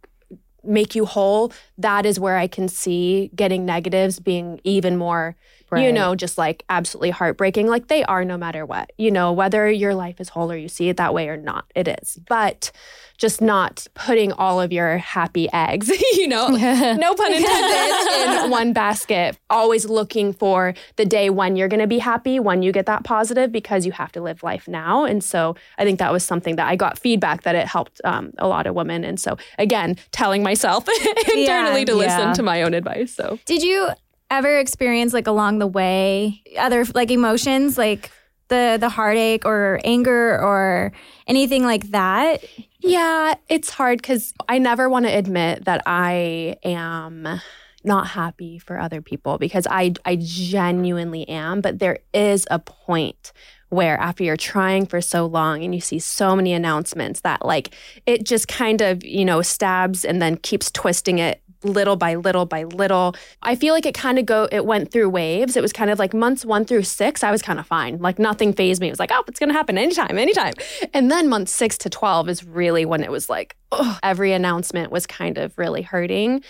[0.64, 5.36] make you whole, that is where I can see getting negatives being even more,
[5.80, 7.68] you know, just like absolutely heartbreaking.
[7.68, 10.68] Like they are no matter what, you know, whether your life is whole or you
[10.68, 12.20] see it that way or not, it is.
[12.28, 12.72] But
[13.18, 18.74] just not putting all of your happy eggs, you know, no pun intended, in one
[18.74, 19.38] basket.
[19.50, 23.04] Always looking for the day when you're going to be happy, when you get that
[23.04, 25.06] positive, because you have to live life now.
[25.06, 28.34] And so I think that was something that I got feedback that it helped um,
[28.40, 29.04] a lot of women.
[29.04, 30.88] And so again, telling myself
[31.34, 31.98] internally to yeah.
[31.98, 33.14] listen to my own advice.
[33.14, 33.92] So Did you
[34.32, 38.10] ever experienced like along the way other like emotions like
[38.48, 40.92] the the heartache or anger or
[41.28, 42.44] anything like that?
[42.80, 47.42] Yeah, it's hard because I never want to admit that I am
[47.84, 53.32] not happy for other people because I I genuinely am, but there is a point
[53.70, 57.74] where after you're trying for so long and you see so many announcements that like
[58.06, 62.46] it just kind of, you know, stabs and then keeps twisting it little by little
[62.46, 63.16] by little.
[63.42, 65.56] I feel like it kind of go it went through waves.
[65.56, 67.98] It was kind of like months 1 through 6 I was kind of fine.
[68.00, 68.88] Like nothing phased me.
[68.88, 70.54] It was like, "Oh, it's going to happen anytime, anytime."
[70.94, 74.92] And then month 6 to 12 is really when it was like, oh, every announcement
[74.92, 76.44] was kind of really hurting.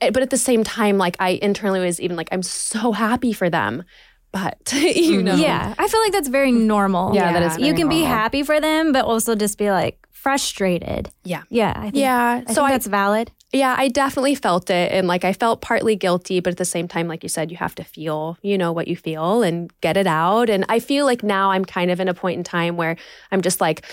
[0.00, 3.32] Eh, But at the same time like I internally was even like I'm so happy
[3.32, 3.84] for them.
[4.32, 5.34] But, you know.
[5.34, 7.14] Yeah, I feel like that's very normal.
[7.14, 8.16] Yeah, that is you very can be normal.
[8.16, 11.10] happy for them, but also just be like frustrated.
[11.24, 11.42] Yeah.
[11.48, 12.42] Yeah, I think, Yeah.
[12.46, 13.30] I so think I that's valid.
[13.52, 14.92] Yeah, I definitely felt it.
[14.92, 17.56] And like I felt partly guilty, but at the same time, like you said, you
[17.56, 20.50] have to feel, you know, what you feel and get it out.
[20.50, 22.96] And I feel like now I'm kind of in a point in time where
[23.32, 23.86] I'm just like,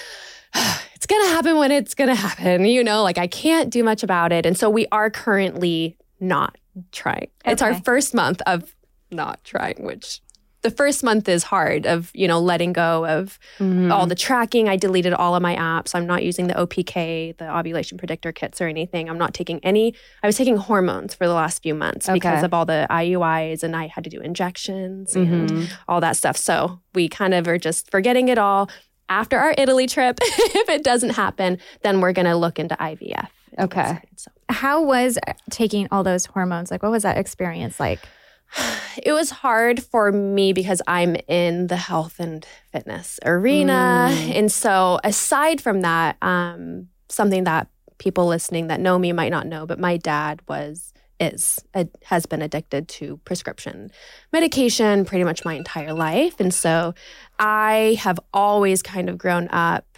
[0.95, 3.83] it's going to happen when it's going to happen, you know, like I can't do
[3.83, 4.45] much about it.
[4.45, 6.57] And so we are currently not
[6.91, 7.29] trying.
[7.45, 7.81] It's our Okay.
[7.85, 8.75] first month of
[9.11, 10.19] not trying, which
[10.65, 13.91] the first month is hard of, you know, letting go of Mhm.
[13.93, 14.67] all the tracking.
[14.67, 15.93] I deleted all of my apps.
[15.93, 19.07] I'm not using the OPK, the ovulation predictor kits or anything.
[19.09, 19.93] I'm not taking any.
[20.23, 23.75] I was taking hormones for the last few months because of all the IUIs and
[23.75, 25.71] I had to do injections and Mhm.
[25.87, 26.35] all that stuff.
[26.35, 28.67] So we kind of are just forgetting it all.
[29.07, 33.29] After our Italy trip, if it doesn't happen, then we're going to look into IVF.
[33.59, 33.99] Okay.
[34.15, 35.17] So How was
[35.51, 36.71] taking all those hormones?
[36.71, 37.99] Like, what was that experience like?
[39.03, 44.09] it was hard for me because I'm in the health and fitness arena.
[44.11, 44.35] Mm.
[44.35, 47.67] And so, aside from that, um, something that
[47.97, 52.25] people listening that know me might not know, but my dad was is a, has
[52.25, 53.89] been addicted to prescription
[54.33, 56.93] medication pretty much my entire life and so
[57.39, 59.97] i have always kind of grown up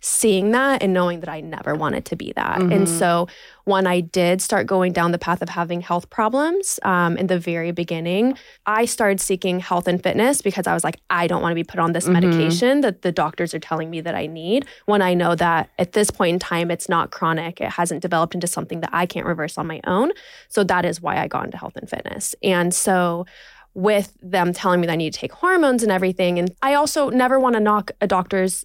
[0.00, 2.60] seeing that and knowing that I never wanted to be that.
[2.70, 2.88] And Mhm.
[2.88, 3.28] so
[3.64, 7.38] when I did start going down the path of having health problems um, in the
[7.38, 8.36] very beginning,
[8.66, 11.64] I started seeking health and fitness because I was like, I don't want to be
[11.64, 12.12] put on this Mhm.
[12.12, 15.92] medication that the doctors are telling me that I need when I know that at
[15.92, 17.60] this point in time, it's not chronic.
[17.60, 20.12] It hasn't developed into something that I can't reverse on my own.
[20.48, 22.34] So that is why I got into health and fitness.
[22.42, 23.26] And so
[23.74, 26.40] with them telling me that I need to take hormones and everything.
[26.40, 28.64] And I also never want to knock a doctor's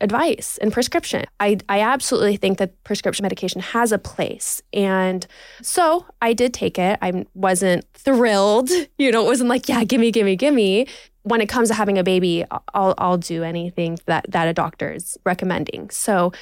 [0.00, 1.24] advice and prescription.
[1.40, 4.62] I, I absolutely think that prescription medication has a place.
[4.72, 5.26] And
[5.62, 6.98] so I did take it.
[7.00, 8.70] I wasn't thrilled.
[8.98, 10.86] You know, it wasn't like, yeah, gimme, gimme, gimme.
[11.22, 14.92] When it comes to having a baby, I'll, I'll do anything that, that a doctor
[14.92, 15.90] is recommending.
[15.90, 16.32] So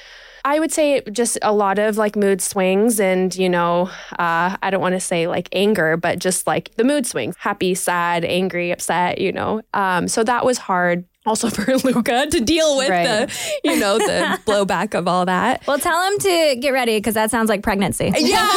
[0.44, 4.70] I would say just a lot of like mood swings and, you know, uh, I
[4.70, 8.70] don't want to say like anger, but just like the mood swings happy, sad, angry,
[8.70, 9.62] upset, you know.
[9.72, 13.28] Um, so that was hard also for Luca to deal with Right.
[13.28, 15.66] the, you know, the blowback of all that.
[15.66, 18.12] Well, tell him to get ready because that sounds like pregnancy.
[18.16, 18.46] Yeah.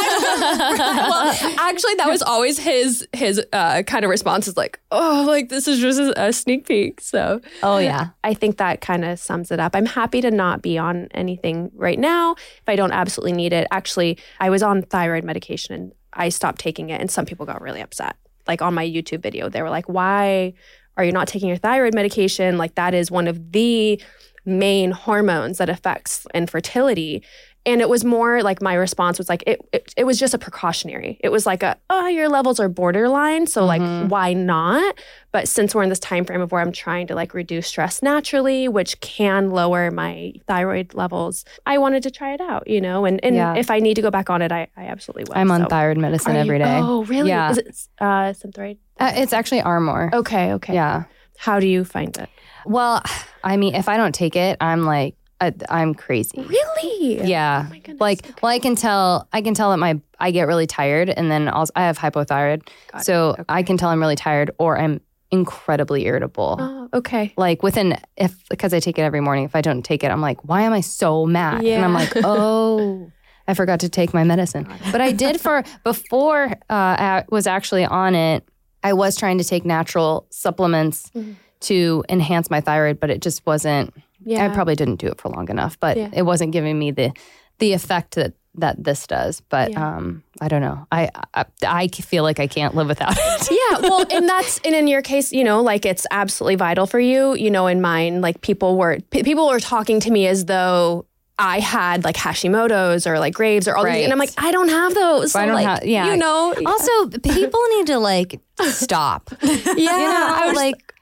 [0.50, 5.50] well, actually, that was always his his uh, kind of response is like, oh, like
[5.50, 7.02] this is just a, a sneak peek.
[7.02, 8.10] So Oh yeah.
[8.24, 9.76] I think that kind of sums it up.
[9.76, 13.68] I'm happy to not be on anything right now if I don't absolutely need it.
[13.72, 17.62] Actually, I was on thyroid medication and I stopped taking it, and some people got
[17.62, 18.16] really upset.
[18.48, 20.54] Like on my YouTube video, they were like, why
[20.98, 22.58] are you not taking your thyroid medication?
[22.58, 24.02] Like that is one of the
[24.46, 27.24] main hormones that affects infertility.
[27.68, 30.38] And it was more like my response was like it, it it was just a
[30.40, 31.20] precautionary.
[31.22, 34.96] It was like a oh your levels are borderline, so like why not?
[35.34, 38.02] But since we're in this time frame of where I'm trying to like reduce stress
[38.02, 43.04] naturally, which can lower my thyroid levels, I wanted to try it out, you know.
[43.06, 43.54] And and Yeah.
[43.56, 45.38] if I need to go back on it, I, I absolutely will.
[45.38, 46.80] I'm on So- thyroid medicine Are every you- day.
[46.82, 47.30] Oh, really?
[47.30, 47.52] Yeah.
[47.52, 47.68] Is it
[48.00, 48.78] uh, Synthroid?
[49.00, 50.10] Uh, it's actually Armour.
[50.14, 50.74] Okay, okay.
[50.74, 51.04] Yeah.
[51.38, 52.30] How do you find it?
[52.66, 53.04] Well,
[53.44, 56.42] I mean, if I don't take it, I'm like, I, I'm crazy.
[56.42, 57.28] Really?
[57.28, 57.66] Yeah.
[57.66, 58.02] Oh my goodness.
[58.02, 59.28] like, well, I can tell.
[59.32, 62.68] I can tell that my I get really tired, and then also I have hypothyroid,
[62.92, 63.44] Got so Okay.
[63.50, 66.56] I can tell I'm really tired, or I'm incredibly irritable.
[66.60, 67.34] Oh, okay.
[67.38, 69.46] Like within, if because I take it every morning.
[69.46, 71.64] If I don't take it, I'm like, why am I so mad?
[71.66, 73.12] And I'm like, oh.
[73.50, 77.86] I forgot to take my medicine, but I did for before uh, I was actually
[77.86, 78.44] on it.
[78.84, 81.36] I was trying to take natural supplements Mhm.
[81.62, 83.94] to enhance my thyroid, but it just wasn't.
[84.24, 84.46] Yeah.
[84.46, 86.10] I probably didn't do it for long enough, but Yeah.
[86.14, 87.12] it wasn't giving me the
[87.60, 89.42] the effect that that this does.
[89.42, 89.96] But Yeah.
[89.98, 90.88] um, I don't know.
[90.92, 93.48] I, I I feel like I can't live without it.
[93.52, 97.00] yeah well and that's and in your case you know like it's absolutely vital for
[97.00, 100.46] you you know in mine like people were p- people were talking to me as
[100.46, 101.06] though
[101.40, 104.70] I had like Hashimoto's or like Graves or all these, and I'm like, I don't
[104.70, 105.36] have those.
[105.36, 106.10] I So, don't like, have- yeah.
[106.10, 109.30] you know, also, people need to like stop.
[109.44, 110.96] yeah, You know, I was like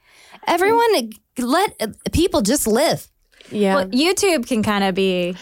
[0.46, 3.06] everyone let people just live.
[3.50, 5.36] yeah, Well, YouTube can kind of be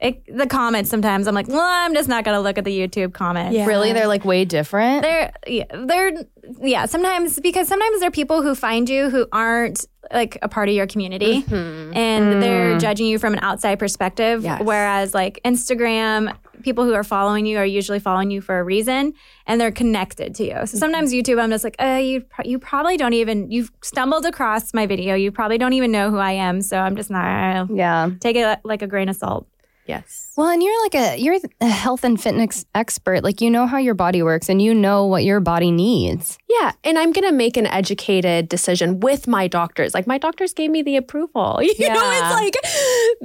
[0.00, 1.26] it, the comments sometimes.
[1.26, 3.54] I'm like, well, I'm just not going to look at the YouTube comments.
[3.54, 3.66] Yeah.
[3.66, 5.02] Really, they're like way different.
[5.02, 6.12] They're yeah, they're
[6.60, 10.68] yeah, sometimes because sometimes there are people who find you who aren't like a part
[10.68, 11.96] of your community mm-hmm.
[11.96, 12.80] and they're mm.
[12.80, 14.60] judging you from an outside perspective Yes.
[14.64, 19.12] whereas like Instagram people who are following you are usually following you for a reason
[19.46, 20.66] and they're connected to you.
[20.66, 24.24] So sometimes YouTube I'm just like, "Uh, you pro- you probably don't even you've stumbled
[24.26, 25.14] across my video.
[25.14, 28.10] You probably don't even know who I am, so I'm just not yeah.
[28.20, 29.49] take it like a grain of salt."
[29.90, 33.22] Yes, Well, and you're like a you're a health and fitness expert.
[33.24, 36.38] Like you know how your body works and you know what your body needs.
[36.48, 39.92] yeah, and I'm gonna make an educated decision with my doctors.
[39.94, 41.60] Like my doctors gave me the approval.
[41.80, 42.56] You know, it's like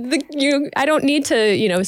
[0.09, 0.70] the, you.
[0.76, 1.82] I don't need to, you know,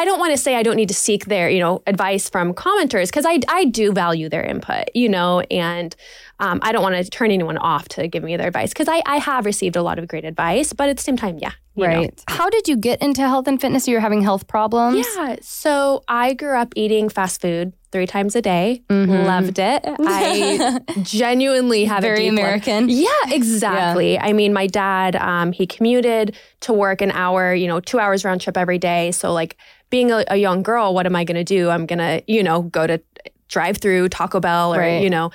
[0.00, 2.54] I don't want to say I don't need to seek their, you know, advice from
[2.54, 5.94] commenters because I I do value their input, you know, and
[6.40, 9.02] um, I don't want to turn anyone off to give me their advice because I
[9.06, 11.86] I have received a lot of great advice, but at the same time, yeah, you
[11.88, 11.96] know.
[11.96, 12.22] right.
[12.28, 13.88] How did you get into health and fitness?
[13.88, 15.06] You were having health problems.
[15.16, 15.36] Yeah.
[15.42, 18.82] So I grew up eating fast food three times a day.
[18.90, 19.24] Mhm.
[19.26, 19.80] Loved it.
[19.84, 22.88] I genuinely have Very a love- American.
[22.88, 24.18] Yeah, exactly.
[24.18, 28.24] I mean, my dad, um, he commuted to work an hour, you know, two hours
[28.24, 29.10] round trip every day.
[29.12, 29.56] So like
[29.90, 31.70] being a, a young girl, what am I going to do?
[31.70, 33.00] I'm going to, you know, go to
[33.48, 35.02] drive through Taco Bell or, Right.
[35.02, 35.30] you know.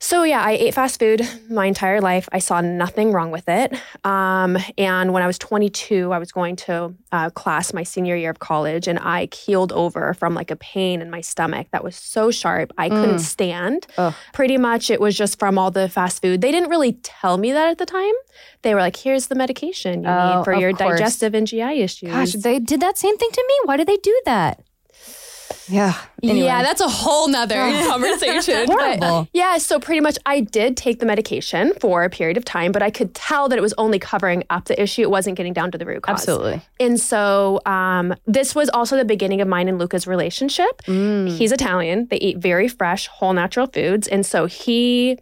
[0.00, 2.28] So yeah, I ate fast food my entire life.
[2.32, 3.74] I saw nothing wrong with it.
[4.04, 8.30] Um, and when I was 22, I was going to uh, class my senior year
[8.30, 11.96] of college, and I keeled over from like a pain in my stomach that was
[11.96, 13.20] so sharp I couldn't Mm.
[13.20, 13.86] stand.
[13.96, 14.14] Ugh.
[14.32, 16.40] Pretty much, it was just from all the fast food.
[16.40, 18.14] They didn't really tell me that at the time.
[18.62, 20.98] They were like, "Here's the medication you Oh, need for your course.
[20.98, 23.54] digestive and GI issues." Gosh, they did that same thing to me.
[23.64, 24.62] Why did they do that?
[25.68, 25.94] Yeah.
[26.22, 26.46] Anyway.
[26.46, 27.54] Yeah, that's a whole nother
[27.88, 28.66] conversation.
[28.66, 29.28] Horrible.
[29.32, 32.82] yeah, so pretty much I did take the medication for a period of time, but
[32.82, 35.02] I could tell that it was only covering up the issue.
[35.02, 36.20] It wasn't getting down to the root cause.
[36.20, 36.62] Absolutely.
[36.80, 40.82] And so um, this was also the beginning of mine and Luca's relationship.
[40.86, 41.36] Mm.
[41.36, 42.06] He's Italian.
[42.10, 44.08] They eat very fresh, whole natural foods.
[44.08, 45.18] And so he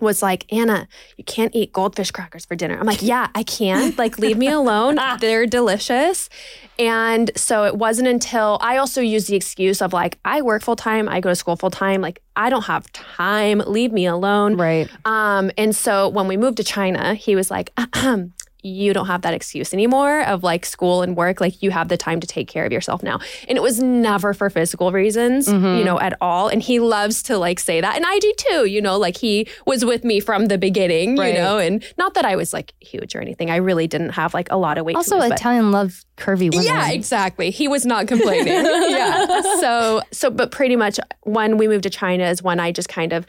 [0.00, 2.78] was like, Anna, you can't eat goldfish crackers for dinner.
[2.78, 3.94] I'm like, yeah, I can.
[3.96, 4.98] Like, leave me alone.
[5.20, 6.28] They're delicious.
[6.78, 10.76] And so it wasn't until I also used the excuse of like, I work full
[10.76, 12.00] time, I go to school full time.
[12.00, 13.62] Like, I don't have time.
[13.66, 14.56] Leave me alone.
[14.56, 14.88] Right.
[15.04, 17.72] Um, and so when we moved to China, he was like,
[18.64, 21.38] you don't have that excuse anymore of like school and work.
[21.40, 23.20] Like you have the time to take care of yourself now.
[23.46, 25.84] And it was never for physical reasons, you mm-hmm.
[25.84, 26.48] know, at all.
[26.48, 27.94] And he loves to like say that.
[27.94, 31.34] And I do too, you know, like he was with me from the beginning, Right.
[31.34, 33.50] you know, and not that I was like huge or anything.
[33.50, 34.96] I really didn't have like a lot of weight.
[34.96, 36.64] Also, lose, but- Italian love curvy women.
[36.64, 37.50] yeah, exactly.
[37.50, 38.46] He was not complaining.
[38.54, 39.42] yeah.
[39.60, 43.12] So so but pretty much when we moved to China is when I just kind
[43.12, 43.26] of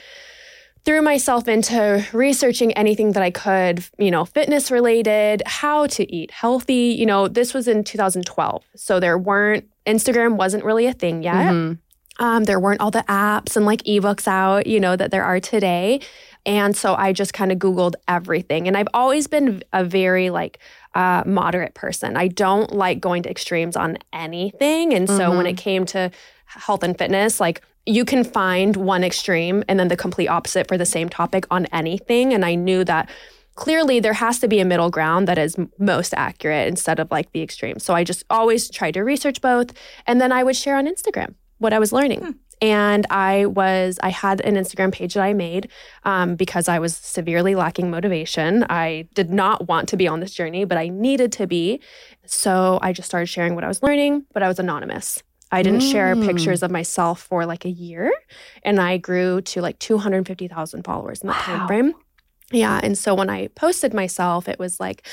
[0.86, 6.32] threw myself into researching anything that I could, you know, fitness related, how to eat
[6.32, 6.96] healthy.
[6.98, 8.64] You know, this was in 2012.
[8.76, 11.54] So there weren't Instagram wasn't really a thing yet.
[11.54, 11.80] Mhm.
[12.18, 15.40] Um, there weren't all the apps and like ebooks out, you know, that there are
[15.40, 16.00] today.
[16.46, 18.68] And so I just kind of Googled everything.
[18.68, 20.60] And I've always been a very like
[20.94, 22.16] uh, moderate person.
[22.16, 24.94] I don't like going to extremes on anything.
[24.94, 26.10] And so when it came to
[26.46, 30.78] health and fitness, like you can find one extreme and then the complete opposite for
[30.78, 32.34] the same topic on anything.
[32.34, 33.10] And I knew that
[33.56, 37.32] clearly there has to be a middle ground that is most accurate instead of like
[37.32, 37.80] the extreme.
[37.80, 39.72] So I just always tried to research both.
[40.08, 42.36] And then I would share on Instagram what I was learning.
[42.62, 45.70] And I was, I had an Instagram page that I made
[46.04, 48.66] um, because I was severely lacking motivation.
[48.70, 51.82] I did not want to be on this journey, but I needed to be.
[52.26, 55.22] So I just started sharing what I was learning, but I was anonymous.
[55.52, 56.26] I didn't share Mm.
[56.26, 58.12] pictures of myself for like a year,
[58.64, 61.94] and I grew to like 250,000 followers in that time frame.
[62.52, 65.08] Yeah, and so when I posted myself, it was like,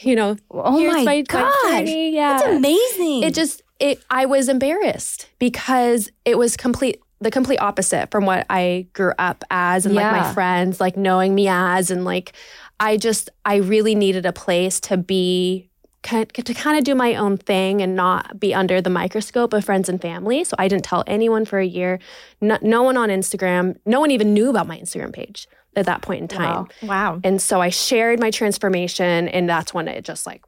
[0.00, 1.86] you know, Oh my, my, gosh.
[1.88, 3.22] Yeah, That's amazing.
[3.24, 8.46] it just it I was embarrassed because it was complete the complete opposite from what
[8.48, 12.32] I grew up as and like my friends like knowing me as and like
[12.80, 15.68] I just I really needed a place to be
[16.08, 19.88] to kind of do my own thing and not be under the microscope of friends
[19.88, 20.44] and family.
[20.44, 21.98] So I didn't tell anyone for a year.
[22.40, 26.02] No, no one on Instagram, no one even knew about my Instagram page at that
[26.02, 26.68] point in time.
[26.82, 26.88] Wow.
[26.88, 27.20] Wow.
[27.24, 30.42] And so I shared my transformation, and that's when it just like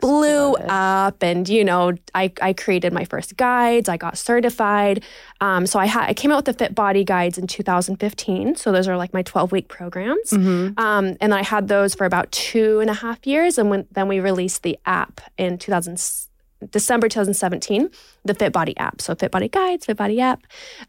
[0.00, 1.22] blew up.
[1.22, 3.88] And you know, I I created my first guides.
[3.88, 5.02] I got certified.
[5.40, 8.56] Um, so I had I came out with the Fit Body guides in 2015.
[8.56, 10.30] So those are like my 12 week programs.
[10.30, 10.78] Mhm.
[10.78, 14.08] Um, and I had those for about two and a half years, and when, then
[14.08, 15.96] we released the app in 2000,
[16.70, 17.90] December 2017,
[18.24, 19.00] the Fit Body app.
[19.00, 20.42] So Fit Body Guides, Fit Body app,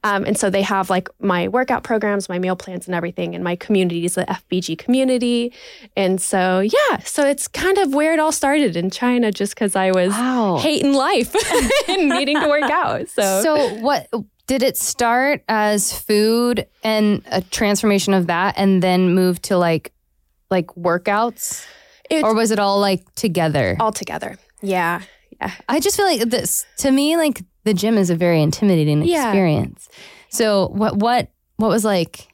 [0.03, 3.35] um, and so they have like my workout programs, my meal plans, and everything.
[3.35, 5.53] And my community is the FBG community,
[5.97, 9.75] and so yeah, so it's kind of where it all started in China, just because
[9.75, 10.57] I was Wow.
[10.61, 11.33] hating life
[11.89, 13.07] and needing to work out.
[13.09, 14.07] So, So what
[14.47, 19.91] did it start as food and a transformation of that and then move to like
[20.51, 21.65] like workouts?
[22.09, 23.75] It- or was it all like together?
[23.79, 25.01] all together, yeah,
[25.41, 25.51] yeah.
[25.69, 29.27] I just feel like this to me like the gym is a very intimidating Yeah.
[29.27, 29.89] experience.
[30.29, 32.27] So what what what was like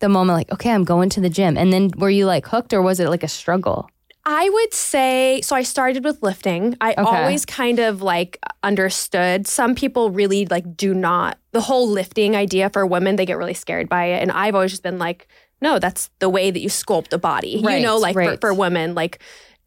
[0.00, 2.72] the moment like okay, I'm going to the gym and then were you like hooked
[2.72, 3.90] or was it like a struggle?
[4.30, 5.56] I would say so.
[5.56, 6.76] I started with lifting.
[6.82, 7.02] I Okay.
[7.02, 9.46] always kind of like understood.
[9.46, 13.16] Some people really like do not the whole lifting idea for women.
[13.16, 15.28] They get really scared by it, and I've always just been like,
[15.62, 17.60] no, that's the way that you sculpt a body.
[17.64, 18.38] Right, you know, like right.
[18.40, 19.18] for, for women, like.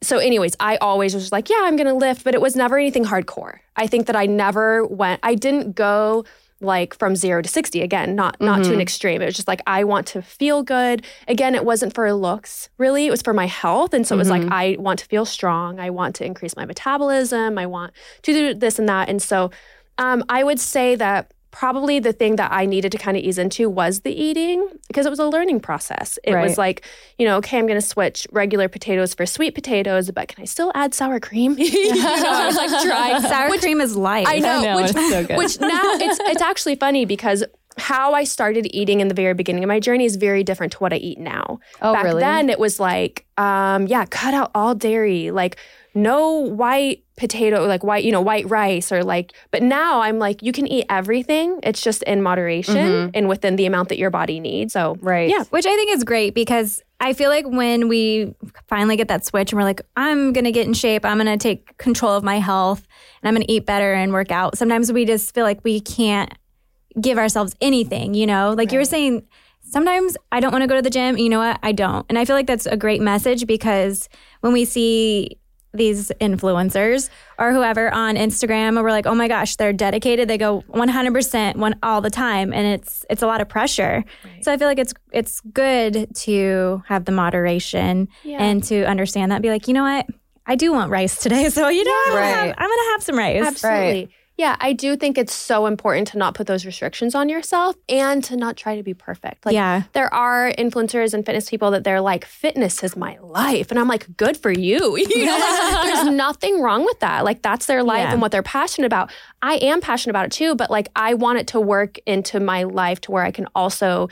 [0.02, 3.04] So, anyways, I always was like, yeah, I'm gonna lift, but it was never anything
[3.04, 3.58] hardcore.
[3.76, 5.20] I think that I never went.
[5.22, 6.24] I didn't go
[6.62, 9.20] like from zero to 60 again not not to an extreme.
[9.20, 11.04] It was just like i want to feel good.
[11.26, 13.06] Again it wasn't for looks really.
[13.06, 13.92] It was for my health.
[13.92, 15.80] And so it was like i want to feel strong.
[15.80, 17.58] I want to increase my metabolism.
[17.58, 17.92] I want
[18.22, 19.08] to do this and that.
[19.08, 19.50] And so
[19.98, 23.38] um, i would say that probably the thing that i needed to kind of ease
[23.38, 26.84] into was the eating because it was a learning process it was like
[27.18, 30.44] you know okay i'm going to switch regular potatoes for sweet potatoes but can i
[30.44, 34.26] still add sour cream you know, I was like trying Sour cream is life.
[34.26, 37.44] I know, know, which, so which now it's it's actually funny because
[37.78, 40.78] how I started eating in the very beginning of my journey is very different to
[40.78, 41.60] what I eat now.
[41.80, 42.20] Oh, Back really?
[42.20, 45.56] then it was like, um, yeah, cut out all dairy, like
[45.94, 50.42] no white potato, like white, you know, white rice or like, but now I'm like,
[50.42, 51.60] you can eat everything.
[51.62, 53.10] It's just in moderation Mhm.
[53.14, 54.72] and within the amount that your body needs.
[54.72, 55.28] So Right.
[55.28, 55.44] Yeah.
[55.50, 58.34] Which I think is great because I feel like when we
[58.68, 61.26] finally get that switch and we're like, I'm going to get in shape, I'm going
[61.26, 62.86] to take control of my health
[63.22, 64.56] and I'm going to eat better and work out.
[64.56, 66.32] Sometimes we just feel like we can't
[67.00, 68.54] give ourselves anything, you know?
[68.56, 69.24] Like you were saying,
[69.62, 71.18] sometimes I don't want to go to the gym.
[71.18, 71.58] You know what?
[71.62, 72.06] I don't.
[72.08, 74.08] And I feel like that's a great message because
[74.40, 75.38] when we see
[75.74, 77.08] these influencers
[77.38, 80.28] or whoever on Instagram and we're like, oh my gosh, they're dedicated.
[80.28, 82.52] They go 100% one all the time.
[82.52, 84.04] And it's, it's a lot of pressure.
[84.42, 88.42] So I feel like it's, it's good to have the moderation Yeah.
[88.42, 90.06] and to understand that, be like, you know what?
[90.46, 91.48] I do want rice today.
[91.50, 93.42] So, you know, I'm, gonna have, I'm going to have some rice.
[93.46, 94.10] Absolutely.
[94.42, 98.24] Yeah, I do think it's so important to not put those restrictions on yourself and
[98.24, 99.46] to not try to be perfect.
[99.46, 99.84] Like yeah.
[99.92, 103.70] there are influencers and fitness people that they're like, fitness is my life.
[103.70, 104.96] And I'm like, good for you.
[104.96, 107.24] you know, like, there's nothing wrong with that.
[107.24, 108.14] Like that's their life Yeah.
[108.14, 109.12] and what they're passionate about.
[109.42, 112.64] I am passionate about it too, but like I want it to work into my
[112.64, 114.08] life to where I can also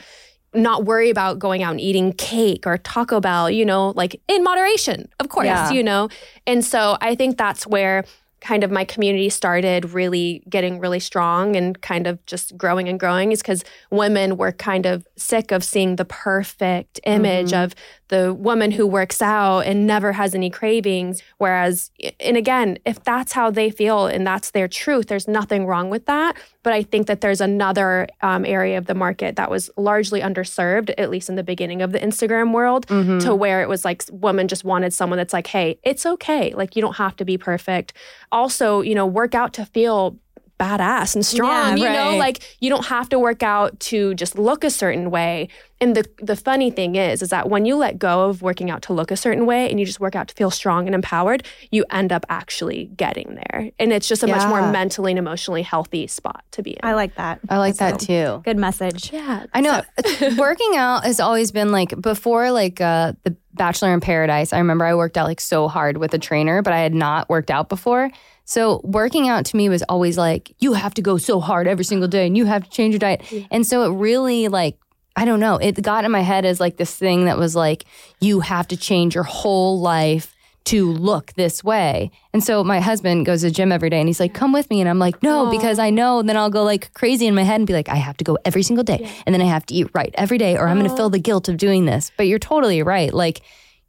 [0.53, 4.45] not worry about going out and eating cake or Taco Bell, you know, like in
[4.45, 5.71] moderation, of course, Yeah.
[5.71, 6.07] you know.
[6.47, 8.05] And so I think that's where
[8.41, 12.99] kind of my community started really getting really strong and kind of just growing and
[12.99, 17.63] growing is because women were kind of sick of seeing the perfect image mm-hmm.
[17.63, 17.75] of
[18.11, 21.23] the woman who works out and never has any cravings.
[21.39, 21.89] Whereas,
[22.19, 26.05] and again, if that's how they feel and that's their truth, there's nothing wrong with
[26.05, 26.37] that.
[26.61, 30.93] But I think that there's another um, area of the market that was largely underserved,
[30.99, 33.19] at least in the beginning of the Instagram world, Mm-hmm.
[33.25, 36.53] to where it was like women just wanted someone that's like, hey, it's okay.
[36.53, 37.93] Like, you don't have to be perfect.
[38.31, 40.17] Also, you know, work out to feel
[40.61, 41.77] badass and strong.
[41.77, 45.09] Yeah, you know, like you don't have to work out to just look a certain
[45.09, 45.47] way.
[45.79, 48.83] And the the funny thing is, is that when you let go of working out
[48.83, 51.43] to look a certain way and you just work out to feel strong and empowered,
[51.71, 53.71] you end up actually getting there.
[53.79, 56.79] And it's just a much more mentally and emotionally healthy spot to be in.
[56.83, 57.39] I like that.
[57.49, 58.41] I like that That's too.
[58.45, 59.11] Good message.
[59.11, 59.47] yeah.
[59.53, 59.81] I know
[60.37, 64.53] working out has always been like before like uh the Bachelor in Paradise.
[64.53, 67.27] I remember I worked out like so hard with a trainer, but I had not
[67.27, 68.09] worked out before.
[68.45, 71.85] So working out to me was always like you have to go so hard every
[71.85, 73.23] single day and you have to change your diet.
[73.49, 74.77] And so it really like
[75.15, 77.85] I don't know, it got in my head as like this thing that was like
[78.19, 80.33] you have to change your whole life
[80.63, 82.11] to look this way.
[82.33, 84.69] And so my husband goes to the gym every day and he's like, come with
[84.69, 84.79] me.
[84.79, 86.19] And I'm like, no, because I know.
[86.19, 88.23] And then I'll go like crazy in my head and be like, I have to
[88.23, 89.09] go every single day.
[89.25, 91.19] And then I have to eat right every day or I'm going to feel the
[91.19, 92.11] guilt of doing this.
[92.15, 93.11] But you're totally right.
[93.11, 93.41] Like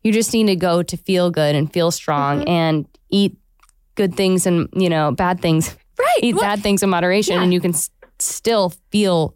[0.02, 2.48] you just need to go to feel good and feel strong mm-hmm.
[2.48, 3.36] and eat
[4.02, 5.76] good things and, you know, bad things.
[5.98, 6.18] Right.
[6.22, 7.42] Eat Well, bad things in moderation yeah.
[7.42, 9.34] and you can s- still feel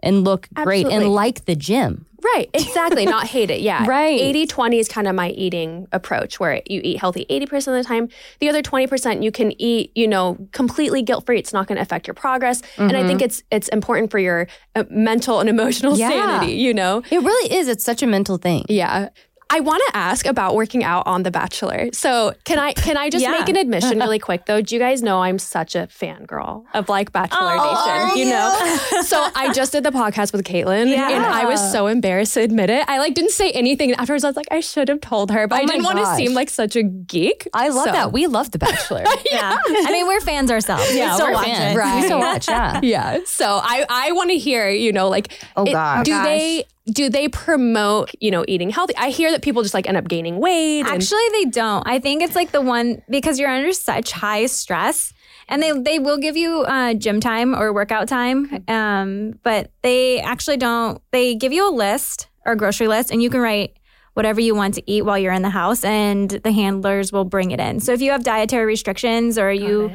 [0.00, 2.06] and look great and like the gym.
[2.34, 3.04] Right, exactly.
[3.04, 3.60] Not hate it.
[3.60, 3.84] Yeah.
[3.96, 4.18] Right.
[4.20, 7.84] 80 20 is kind of my eating approach where you eat healthy 80% of the
[7.84, 8.08] time.
[8.40, 11.38] The other 20% you can eat, you know, completely guilt free.
[11.38, 12.62] It's not going to affect your progress.
[12.78, 16.08] And I think it's it's important for your uh, mental and emotional Yeah.
[16.08, 17.02] sanity, you know?
[17.10, 17.68] It really is.
[17.68, 18.64] It's such a mental thing.
[18.68, 19.10] Yeah.
[19.48, 21.90] I want to ask about working out on The Bachelor.
[21.92, 23.30] So can I can I just Yeah.
[23.30, 24.60] make an admission really quick though?
[24.60, 28.18] Do you guys know I'm such a fangirl of like Bachelor Oh, Nation?
[28.18, 31.10] You know, so I just did the podcast with Kaitlyn, Yeah.
[31.10, 32.84] and I was so embarrassed to admit it.
[32.88, 33.92] I like didn't say anything.
[33.92, 35.98] And afterwards, I was like, I should have told her, but Oh I didn't want
[35.98, 37.46] to seem like such a geek.
[37.54, 38.12] I love So- that.
[38.12, 39.04] We love The Bachelor.
[39.30, 39.56] Yeah.
[39.64, 40.88] I mean, we're fans ourselves.
[40.88, 41.76] we still we're watch fans.
[41.76, 41.96] it.
[41.96, 42.80] We still watch, yeah.
[42.82, 43.18] Yeah.
[43.26, 46.04] So I I want to hear, you know, like Oh, gosh.
[46.04, 46.24] do Oh, gosh.
[46.26, 48.94] they do they promote, you know, eating healthy?
[48.96, 50.80] I hear that people just like end up gaining weight.
[50.80, 51.82] and- Actually, they don't.
[51.86, 55.12] I think it's like the one because you're under such high stress,
[55.48, 60.20] and they they will give you uh, gym time or workout time, um, but they
[60.20, 61.00] actually don't.
[61.10, 63.76] They give you a list or grocery list, and you can write
[64.14, 67.50] whatever you want to eat while you're in the house, and the handlers will bring
[67.50, 67.80] it in.
[67.80, 69.90] So if you have dietary restrictions or you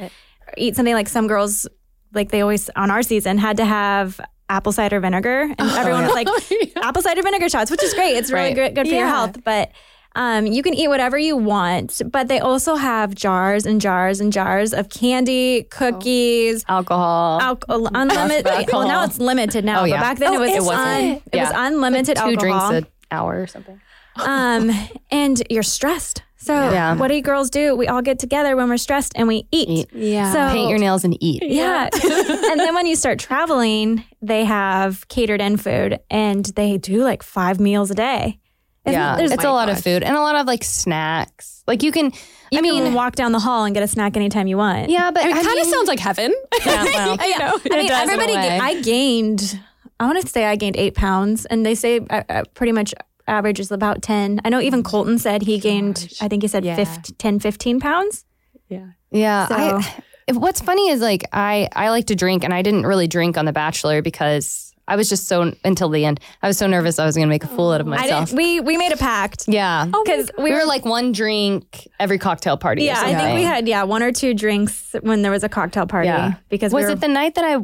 [0.58, 1.68] eat something like some girls,
[2.14, 4.20] like they always on our season had to have
[4.52, 6.28] apple cider vinegar, and everyone was like
[6.84, 8.16] apple cider vinegar shots, which is great.
[8.18, 8.56] It's really Right.
[8.56, 9.72] good, good for your health, but.
[10.14, 14.34] Um, you can eat whatever you want, but they also have jars and jars and
[14.34, 17.40] jars of candy, cookies, Alcohol.
[17.42, 18.70] alcohol, unlimited.
[18.74, 19.96] Well, now it's limited now, Oh, yeah.
[19.96, 21.52] but back then Oh, it was it un, it was Yeah.
[21.68, 22.72] unlimited Two alcohol.
[22.72, 23.80] drinks an hour or something.
[24.18, 24.70] um,
[25.12, 26.24] and you're stressed.
[26.42, 26.96] So Yeah.
[26.96, 27.76] what do you girls do?
[27.76, 29.70] We all get together when we're stressed and we eat.
[29.70, 29.90] Eat.
[29.94, 30.32] Yeah.
[30.34, 31.44] So Paint your nails and eat.
[31.46, 31.88] yeah.
[32.04, 37.22] and then when you start traveling, they have catered in food and they do like
[37.24, 38.40] five meals a day.
[38.86, 41.64] Isn't- Yeah, there's- it's a lot of food and a lot of like snacks.
[41.68, 42.06] Like you can,
[42.52, 44.90] You I can mean, walk down the hall and get a snack anytime you want.
[44.90, 46.34] yeah, but it kind of sounds like heaven.
[46.66, 47.52] Yeah, well, Oh, yeah.
[47.72, 48.58] I mean, does in a everybody, way.
[48.58, 49.60] ga- I gained,
[50.00, 52.96] I want to say I gained eight pounds, and they say uh, uh, pretty much
[53.28, 54.42] average is about 10.
[54.46, 54.86] I know even mm.
[54.86, 56.76] Colton said he gained, I think he said Yeah.
[56.76, 58.26] 15, 10, 15 pounds.
[58.70, 58.88] yeah.
[59.12, 59.48] Yeah.
[59.48, 62.86] So- I, if- what's funny is like I I like to drink and I didn't
[62.86, 66.20] really drink on The Bachelor because I was just so until the end.
[66.42, 68.26] I was so nervous I was going to make a fool out of I myself.
[68.30, 69.48] didn't, we, we made a pact.
[69.48, 69.90] yeah.
[69.94, 72.84] Oh because we were like one drink every cocktail party.
[72.84, 75.86] Yeah, I think we had yeah one or two drinks when there was a cocktail
[75.88, 76.08] party.
[76.08, 76.34] Yeah.
[76.50, 77.58] because Was we were, it the night that I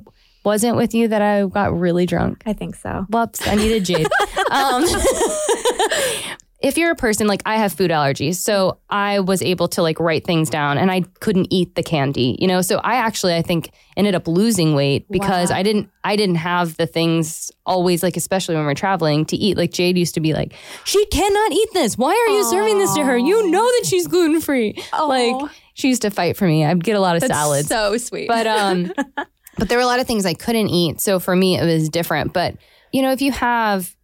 [0.48, 2.42] wasn't with you that I got really drunk?
[2.46, 3.06] I think so.
[3.10, 4.08] Whoops, I needed Jade.
[4.52, 4.86] um,
[6.62, 10.00] if you're a person like I have food allergies, so I was able to like
[10.00, 12.62] write things down and I couldn't eat the candy, you know.
[12.62, 16.78] So I actually I think ended up losing weight because I didn't I didn't have
[16.78, 19.58] the things always like especially when we're traveling to eat.
[19.58, 20.54] Like Jade used to be like,
[20.86, 21.98] she cannot eat this.
[21.98, 23.18] Why are you serving this to her?
[23.18, 24.82] You know that she's gluten free.
[24.98, 26.64] Like she used to fight for me.
[26.64, 27.68] I'd get a lot of salads.
[27.68, 28.30] So sweet.
[28.30, 28.94] But um
[29.58, 31.02] but there were a lot of things I couldn't eat.
[31.02, 32.34] So for me it was different.
[32.34, 32.56] But
[32.92, 33.96] you know, if you have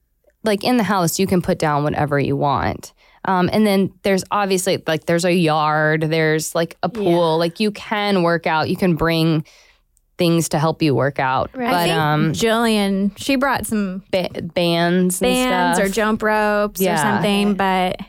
[0.44, 2.94] like in the house, you can put down whatever you want.
[3.26, 7.72] Um, and then there's obviously like there's a yard, there's like a pool, like you
[7.72, 9.46] can work out, you can bring
[10.18, 11.50] things to help you work out.
[11.56, 15.90] I But think um Jillian, she brought some ba- bands and bands stuff.
[15.90, 18.00] or jump ropes or something, but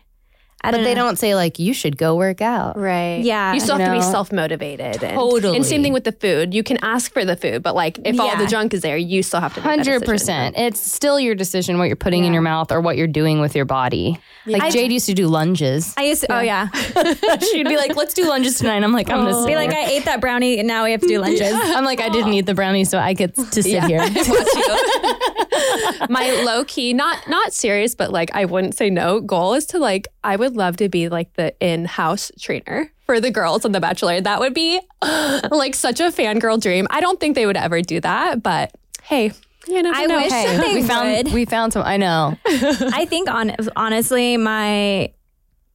[0.64, 1.04] I but don't they know.
[1.04, 2.78] don't say like you should go work out.
[2.78, 3.22] right.
[3.22, 3.52] Yeah.
[3.52, 5.00] You still have to be self motivated.
[5.00, 5.56] Totally.
[5.56, 6.54] And same thing with the food.
[6.54, 9.22] You can ask for the food, but like if all the junk is there, you
[9.22, 10.56] still have to Hundred percent.
[10.56, 13.54] It's still your decision what you're putting in your mouth or what you're doing with
[13.54, 14.18] your body.
[14.46, 15.94] Like I- Jade used to do lunges.
[15.96, 16.68] I used to, oh yeah,
[17.52, 19.46] She'd be like, "Let's do lunges tonight." I'm like, "I'm gonna oh.
[19.46, 19.74] be like.
[19.74, 21.52] I ate that brownie and now we have to do lunches.
[21.54, 24.00] I'm like, I didn't eat the brownie, so I get to sit here.
[26.08, 29.20] My low key, not not serious, but like I wouldn't say no.
[29.20, 33.20] Goal is to like I would love to be like the in house trainer for
[33.20, 34.20] the girls on The Bachelor.
[34.20, 36.86] That would be like such a fangirl dream.
[36.90, 38.72] I don't think they would ever do that, but
[39.02, 39.32] hey,
[39.66, 40.16] you never I know.
[40.16, 41.32] wish that they we found would.
[41.35, 41.82] we found some.
[41.82, 42.36] I know.
[42.47, 45.12] I think on honestly, my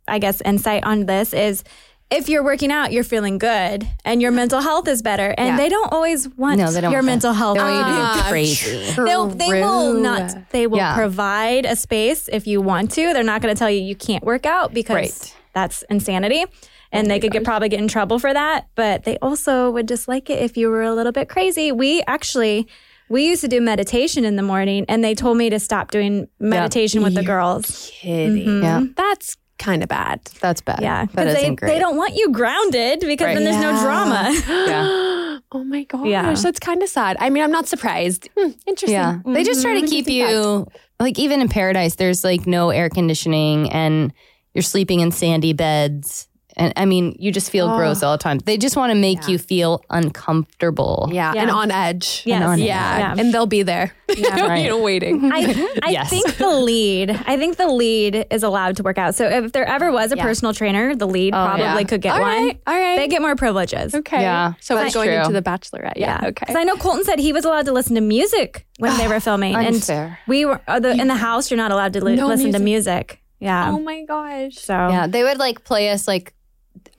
[0.07, 1.63] I guess insight on this is
[2.11, 5.33] if you're working out, you're feeling good and your mental health is better.
[5.37, 5.57] And Yeah.
[5.57, 7.57] they don't always want No, they don't your want mental health.
[7.57, 8.91] They want you to Ah, crazy.
[8.95, 10.49] They'll, they will not.
[10.51, 10.95] They will Yeah.
[10.95, 13.13] provide a space if you want to.
[13.13, 15.35] They're not going to tell you you can't work out because Right.
[15.53, 16.45] that's insanity,
[16.91, 18.65] and they could get probably get in trouble for that.
[18.75, 21.71] But they also would dislike it if you were a little bit crazy.
[21.71, 22.67] We actually.
[23.11, 26.27] We used to do meditation in the morning, and they told me to stop doing
[26.39, 27.89] meditation with the girls.
[27.91, 28.61] kidding.
[28.61, 28.83] Yeah.
[28.95, 30.21] That's kind of bad.
[30.41, 30.79] That's bad.
[30.81, 31.73] Yeah, that because they, great.
[31.73, 33.35] they don't want you grounded because Right.
[33.35, 34.31] then there's no drama.
[34.47, 35.15] Yeah.
[35.51, 36.31] Oh my gosh, Yeah.
[36.35, 37.17] that's kind of sad.
[37.19, 38.29] I mean, I'm not surprised.
[38.37, 38.91] Hmm, interesting.
[38.93, 39.17] Yeah.
[39.25, 40.67] They just try to keep you
[40.99, 44.13] like even in paradise there's like no air conditioning and
[44.53, 46.27] you're sleeping in sandy beds.
[46.59, 48.39] And I mean, you just feel gross all the time.
[48.39, 51.09] They just want to make you feel uncomfortable.
[51.11, 51.41] Yeah, Yeah.
[51.41, 52.23] and on edge.
[52.25, 52.43] Yes.
[52.43, 52.65] on edge.
[52.67, 52.97] Yeah.
[52.99, 53.15] Yeah.
[53.17, 53.91] and they'll be there.
[54.09, 54.63] right.
[54.63, 55.31] you know, waiting.
[55.33, 56.09] I, I Yes.
[56.09, 59.15] think the lead, I think the lead is allowed to work out.
[59.15, 60.23] So if there ever was a Yeah.
[60.23, 61.83] personal trainer, the lead probably yeah.
[61.83, 62.27] could get All one.
[62.47, 62.97] right, all right.
[62.97, 63.93] They get more privileges.
[63.95, 64.21] okay.
[64.21, 65.17] Yeah, So that's it's going true.
[65.19, 65.93] into the Bachelorette.
[65.97, 66.17] Yeah.
[66.23, 66.29] Okay.
[66.39, 69.19] Because I know Colton said he was allowed to listen to music when they were
[69.19, 70.05] filming, Unfair.
[70.05, 71.49] and we were uh, the, in the house.
[71.51, 72.63] You're not allowed to li- No listen to music.
[72.63, 73.21] music.
[73.41, 73.71] Yeah.
[73.71, 74.55] oh my gosh.
[74.55, 76.33] so Yeah, they would like play us like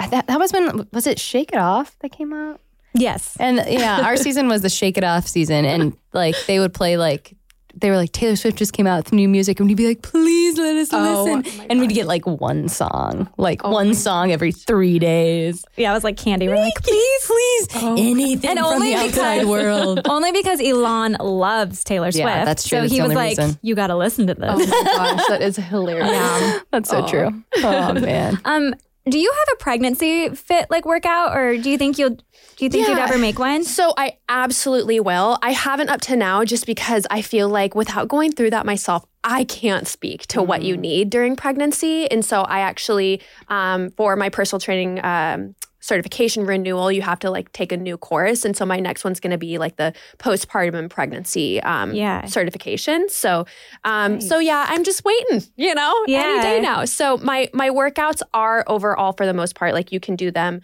[0.09, 0.27] that.
[0.27, 2.61] That was when was it Shake It Off that came out?
[2.95, 3.37] yes.
[3.39, 6.97] And yeah, our season was the Shake It Off season, and like they would play
[6.97, 7.37] like
[7.77, 10.03] they were like Taylor Swift just came out with new music, and we'd be like,
[10.03, 14.51] please let us Oh, listen, and we'd get like one song, like one song every
[14.51, 15.65] three days.
[15.77, 16.49] Yeah, it was like candy.
[16.49, 20.01] We're like, please, please, anything And from only the outside because- world.
[20.09, 22.27] only because Elon loves Taylor Swift.
[22.27, 22.79] Yeah, that's true.
[22.79, 23.57] So That's he was like, reason.
[23.63, 24.51] you got to listen to this.
[24.53, 26.63] Oh my gosh, that is hilarious.
[26.73, 27.31] That's so true.
[27.59, 28.41] Oh man.
[28.45, 28.75] Um,
[29.11, 32.11] do you have a pregnancy fit like workout, or do you think you'll?
[32.11, 33.65] Do you think you'd ever make one?
[33.65, 35.39] So I absolutely will.
[35.43, 39.05] I haven't up to now just because I feel like without going through that myself,
[39.25, 42.11] I can't speak to what you need during pregnancy.
[42.11, 47.31] And so I actually, um, for my personal training um, certification renewal, you have to
[47.31, 48.45] like take a new course.
[48.45, 52.27] And so my next one's going to be like the postpartum and pregnancy um, Yeah.
[52.27, 53.09] certification.
[53.09, 53.47] So,
[53.85, 56.85] um, so yeah, I'm just waiting, you know, any day now.
[56.85, 60.61] So my my workouts are overall for the most part like you can do them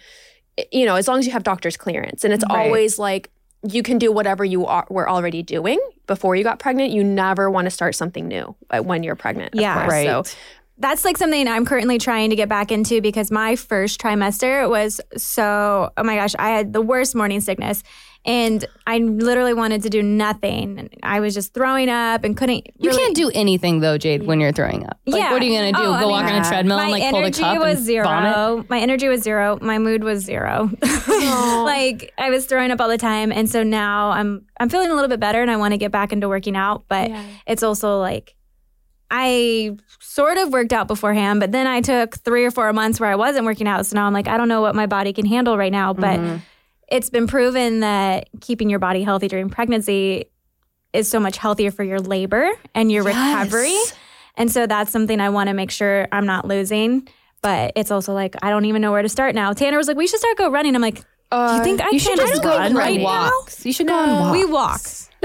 [0.72, 2.24] you know, as long as you have doctor's clearance.
[2.24, 2.64] And it's Right.
[2.64, 3.30] always like
[3.68, 6.92] you can do whatever you are, were already doing before you got pregnant.
[6.92, 9.52] You never want to start something new uh, when you're pregnant.
[9.54, 9.74] of Yeah.
[9.74, 9.88] course.
[9.92, 10.26] Right.
[10.26, 10.34] So
[10.78, 15.00] That's like something I'm currently trying to get back into because my first trimester was
[15.16, 17.82] so, oh my gosh, I had the worst morning sickness.
[18.26, 20.90] And I literally wanted to do nothing.
[21.04, 22.66] I was just throwing up and couldn't.
[22.76, 24.98] You really- can't do anything though, Jade, when you're throwing up.
[25.06, 25.32] Like, Yeah.
[25.32, 25.78] what are you gonna do?
[25.78, 27.58] Oh, I Go mean, walk on a treadmill and my like hold a energy cup
[27.60, 28.04] was and zero.
[28.04, 28.68] vomit?
[28.68, 29.58] My energy was zero.
[29.62, 30.68] My mood was zero.
[31.08, 34.94] like I was throwing up all the time, and so now I'm I'm feeling a
[34.94, 36.84] little bit better, and I want to get back into working out.
[36.88, 37.22] But Yeah.
[37.46, 38.34] it's also like
[39.08, 39.76] I
[40.16, 43.16] sort of worked out beforehand, but then I took three or four months where I
[43.16, 43.84] wasn't working out.
[43.86, 45.92] So now I'm like, I don't know what my body can handle right now.
[45.92, 46.36] But Mm-hmm.
[46.88, 50.24] it's been proven that keeping your body healthy during pregnancy
[50.92, 53.76] is so much healthier for your labor and your recovery.
[54.36, 57.06] And so that's something I want to make sure I'm not losing.
[57.42, 59.52] But it's also like I don't even know where to start now.
[59.52, 61.98] Tanner was like, "We should start go running." I'm like, "Do you think I You
[61.98, 63.64] should just go run on right now?" walks.
[63.66, 64.32] You should go on walks.
[64.32, 64.80] We walk,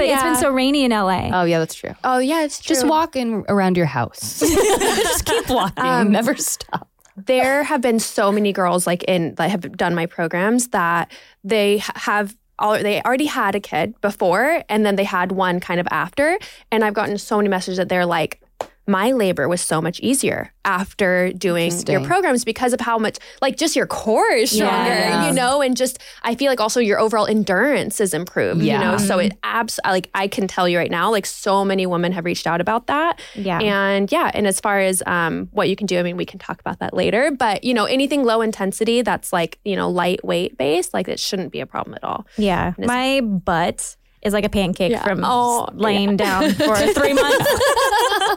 [0.06, 1.30] but it's been so rainy in LA.
[1.32, 1.94] Oh yeah, that's true.
[2.04, 2.74] Oh yeah, it's true.
[2.74, 4.40] Just walk in around your house.
[4.40, 5.84] just keep walking.
[5.84, 6.88] Um, Never stop.
[7.16, 11.10] there have been so many girls like in that have done my programs that
[11.44, 15.80] they have all they already had a kid before and then they had one kind
[15.80, 16.38] of after
[16.70, 18.40] and i've gotten so many messages that they're like
[18.86, 23.56] my labor was so much easier after doing your programs because of how much like
[23.56, 25.28] just your core is stronger Yeah.
[25.28, 28.80] you know and just i feel like also your overall endurance is improved you Yeah.
[28.92, 32.12] know so it abs like i can tell you right now like so many women
[32.12, 33.58] have reached out about that Yeah.
[33.60, 36.38] and yeah, and as far as um, what you can do, I mean, we can
[36.38, 37.30] talk about that later.
[37.30, 41.52] But you know, anything low intensity that's like you know lightweight based, like it shouldn't
[41.52, 42.26] be a problem at all.
[42.36, 45.02] Yeah, my butt is like a pancake Yeah.
[45.02, 47.46] from Oh, s- laying down for three months.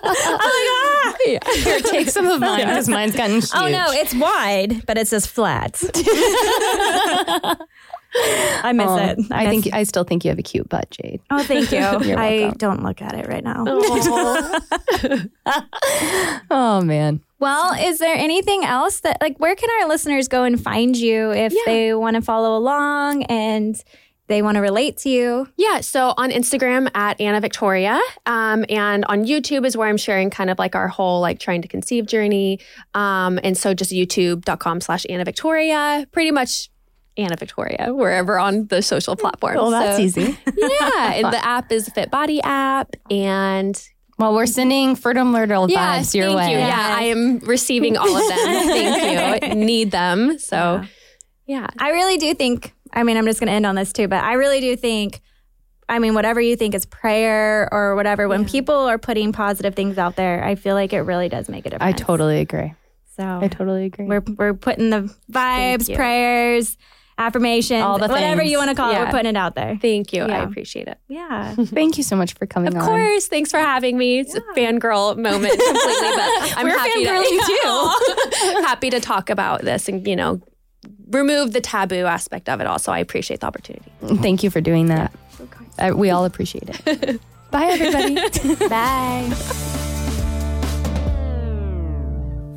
[0.08, 1.16] Oh my god!
[1.26, 1.54] Yeah.
[1.64, 3.50] Here, take some of mine because mine's gotten huge.
[3.56, 5.82] oh no, it's wide, but it's just flat.
[8.18, 9.20] I miss Oh, it.
[9.32, 11.20] I miss- think I still think you have a cute butt, Jade.
[11.30, 11.80] Oh, thank you.
[11.80, 13.66] I don't look at it right now.
[13.68, 15.26] Oh.
[16.50, 17.22] oh man.
[17.40, 21.32] Well, is there anything else that like where can our listeners go and find you
[21.32, 21.60] if Yeah.
[21.66, 23.76] they want to follow along and
[24.28, 25.48] they want to relate to you.
[25.58, 30.30] Yeah, so on Instagram at Anna Victoria, um, and on YouTube is where I'm sharing
[30.30, 32.60] kind of like our whole like trying to conceive journey.
[32.94, 36.70] Um, and so just youtube.com slash Anna Victoria, pretty much
[37.18, 39.58] Anna Victoria, wherever on the social platforms.
[39.58, 40.38] Well, that's So, easy.
[40.58, 43.82] Yeah, and the app is the Fit Body app, and
[44.18, 46.52] Well, we're sending Fertum Myrtle yeah, vibes your thank way.
[46.52, 46.58] you.
[46.58, 48.38] Yeah, I am receiving all of them.
[48.68, 49.56] thank you.
[49.56, 50.38] Need them.
[50.40, 50.84] So,
[51.46, 51.68] yeah.
[51.80, 54.24] I really do think, I mean, I'm just going to end on this too, but
[54.24, 55.22] I really do think,
[55.90, 59.98] I mean, whatever you think is prayer or whatever, when people are putting positive things
[59.98, 61.94] out there, I feel like it really does make a difference.
[61.96, 62.74] I totally agree.
[63.18, 64.06] So I totally agree.
[64.06, 66.76] we're, we're putting the vibes, prayers,
[67.18, 68.52] affirmations, All the whatever things.
[68.52, 69.06] you want to call it, Yeah.
[69.06, 69.78] we're putting it out there.
[69.82, 70.24] Thank you.
[70.24, 70.98] I appreciate it.
[71.08, 71.56] Yeah.
[71.60, 72.88] Thank you so much for coming Of on.
[72.88, 73.28] course.
[73.28, 74.20] Thanks for having me.
[74.20, 77.46] It's a fangirl moment completely, but I'm We're happy fangirling
[78.62, 80.42] to, happy to talk about this and, you know,
[81.10, 82.80] remove the taboo aspect of it all.
[82.80, 83.92] So I appreciate the opportunity.
[84.22, 85.14] Thank you for doing that.
[85.78, 87.22] Uh, we all appreciate it.
[87.52, 88.16] Bye, everybody.
[88.70, 89.30] Bye.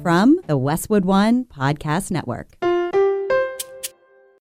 [0.03, 2.57] From the Westwood One Podcast Network.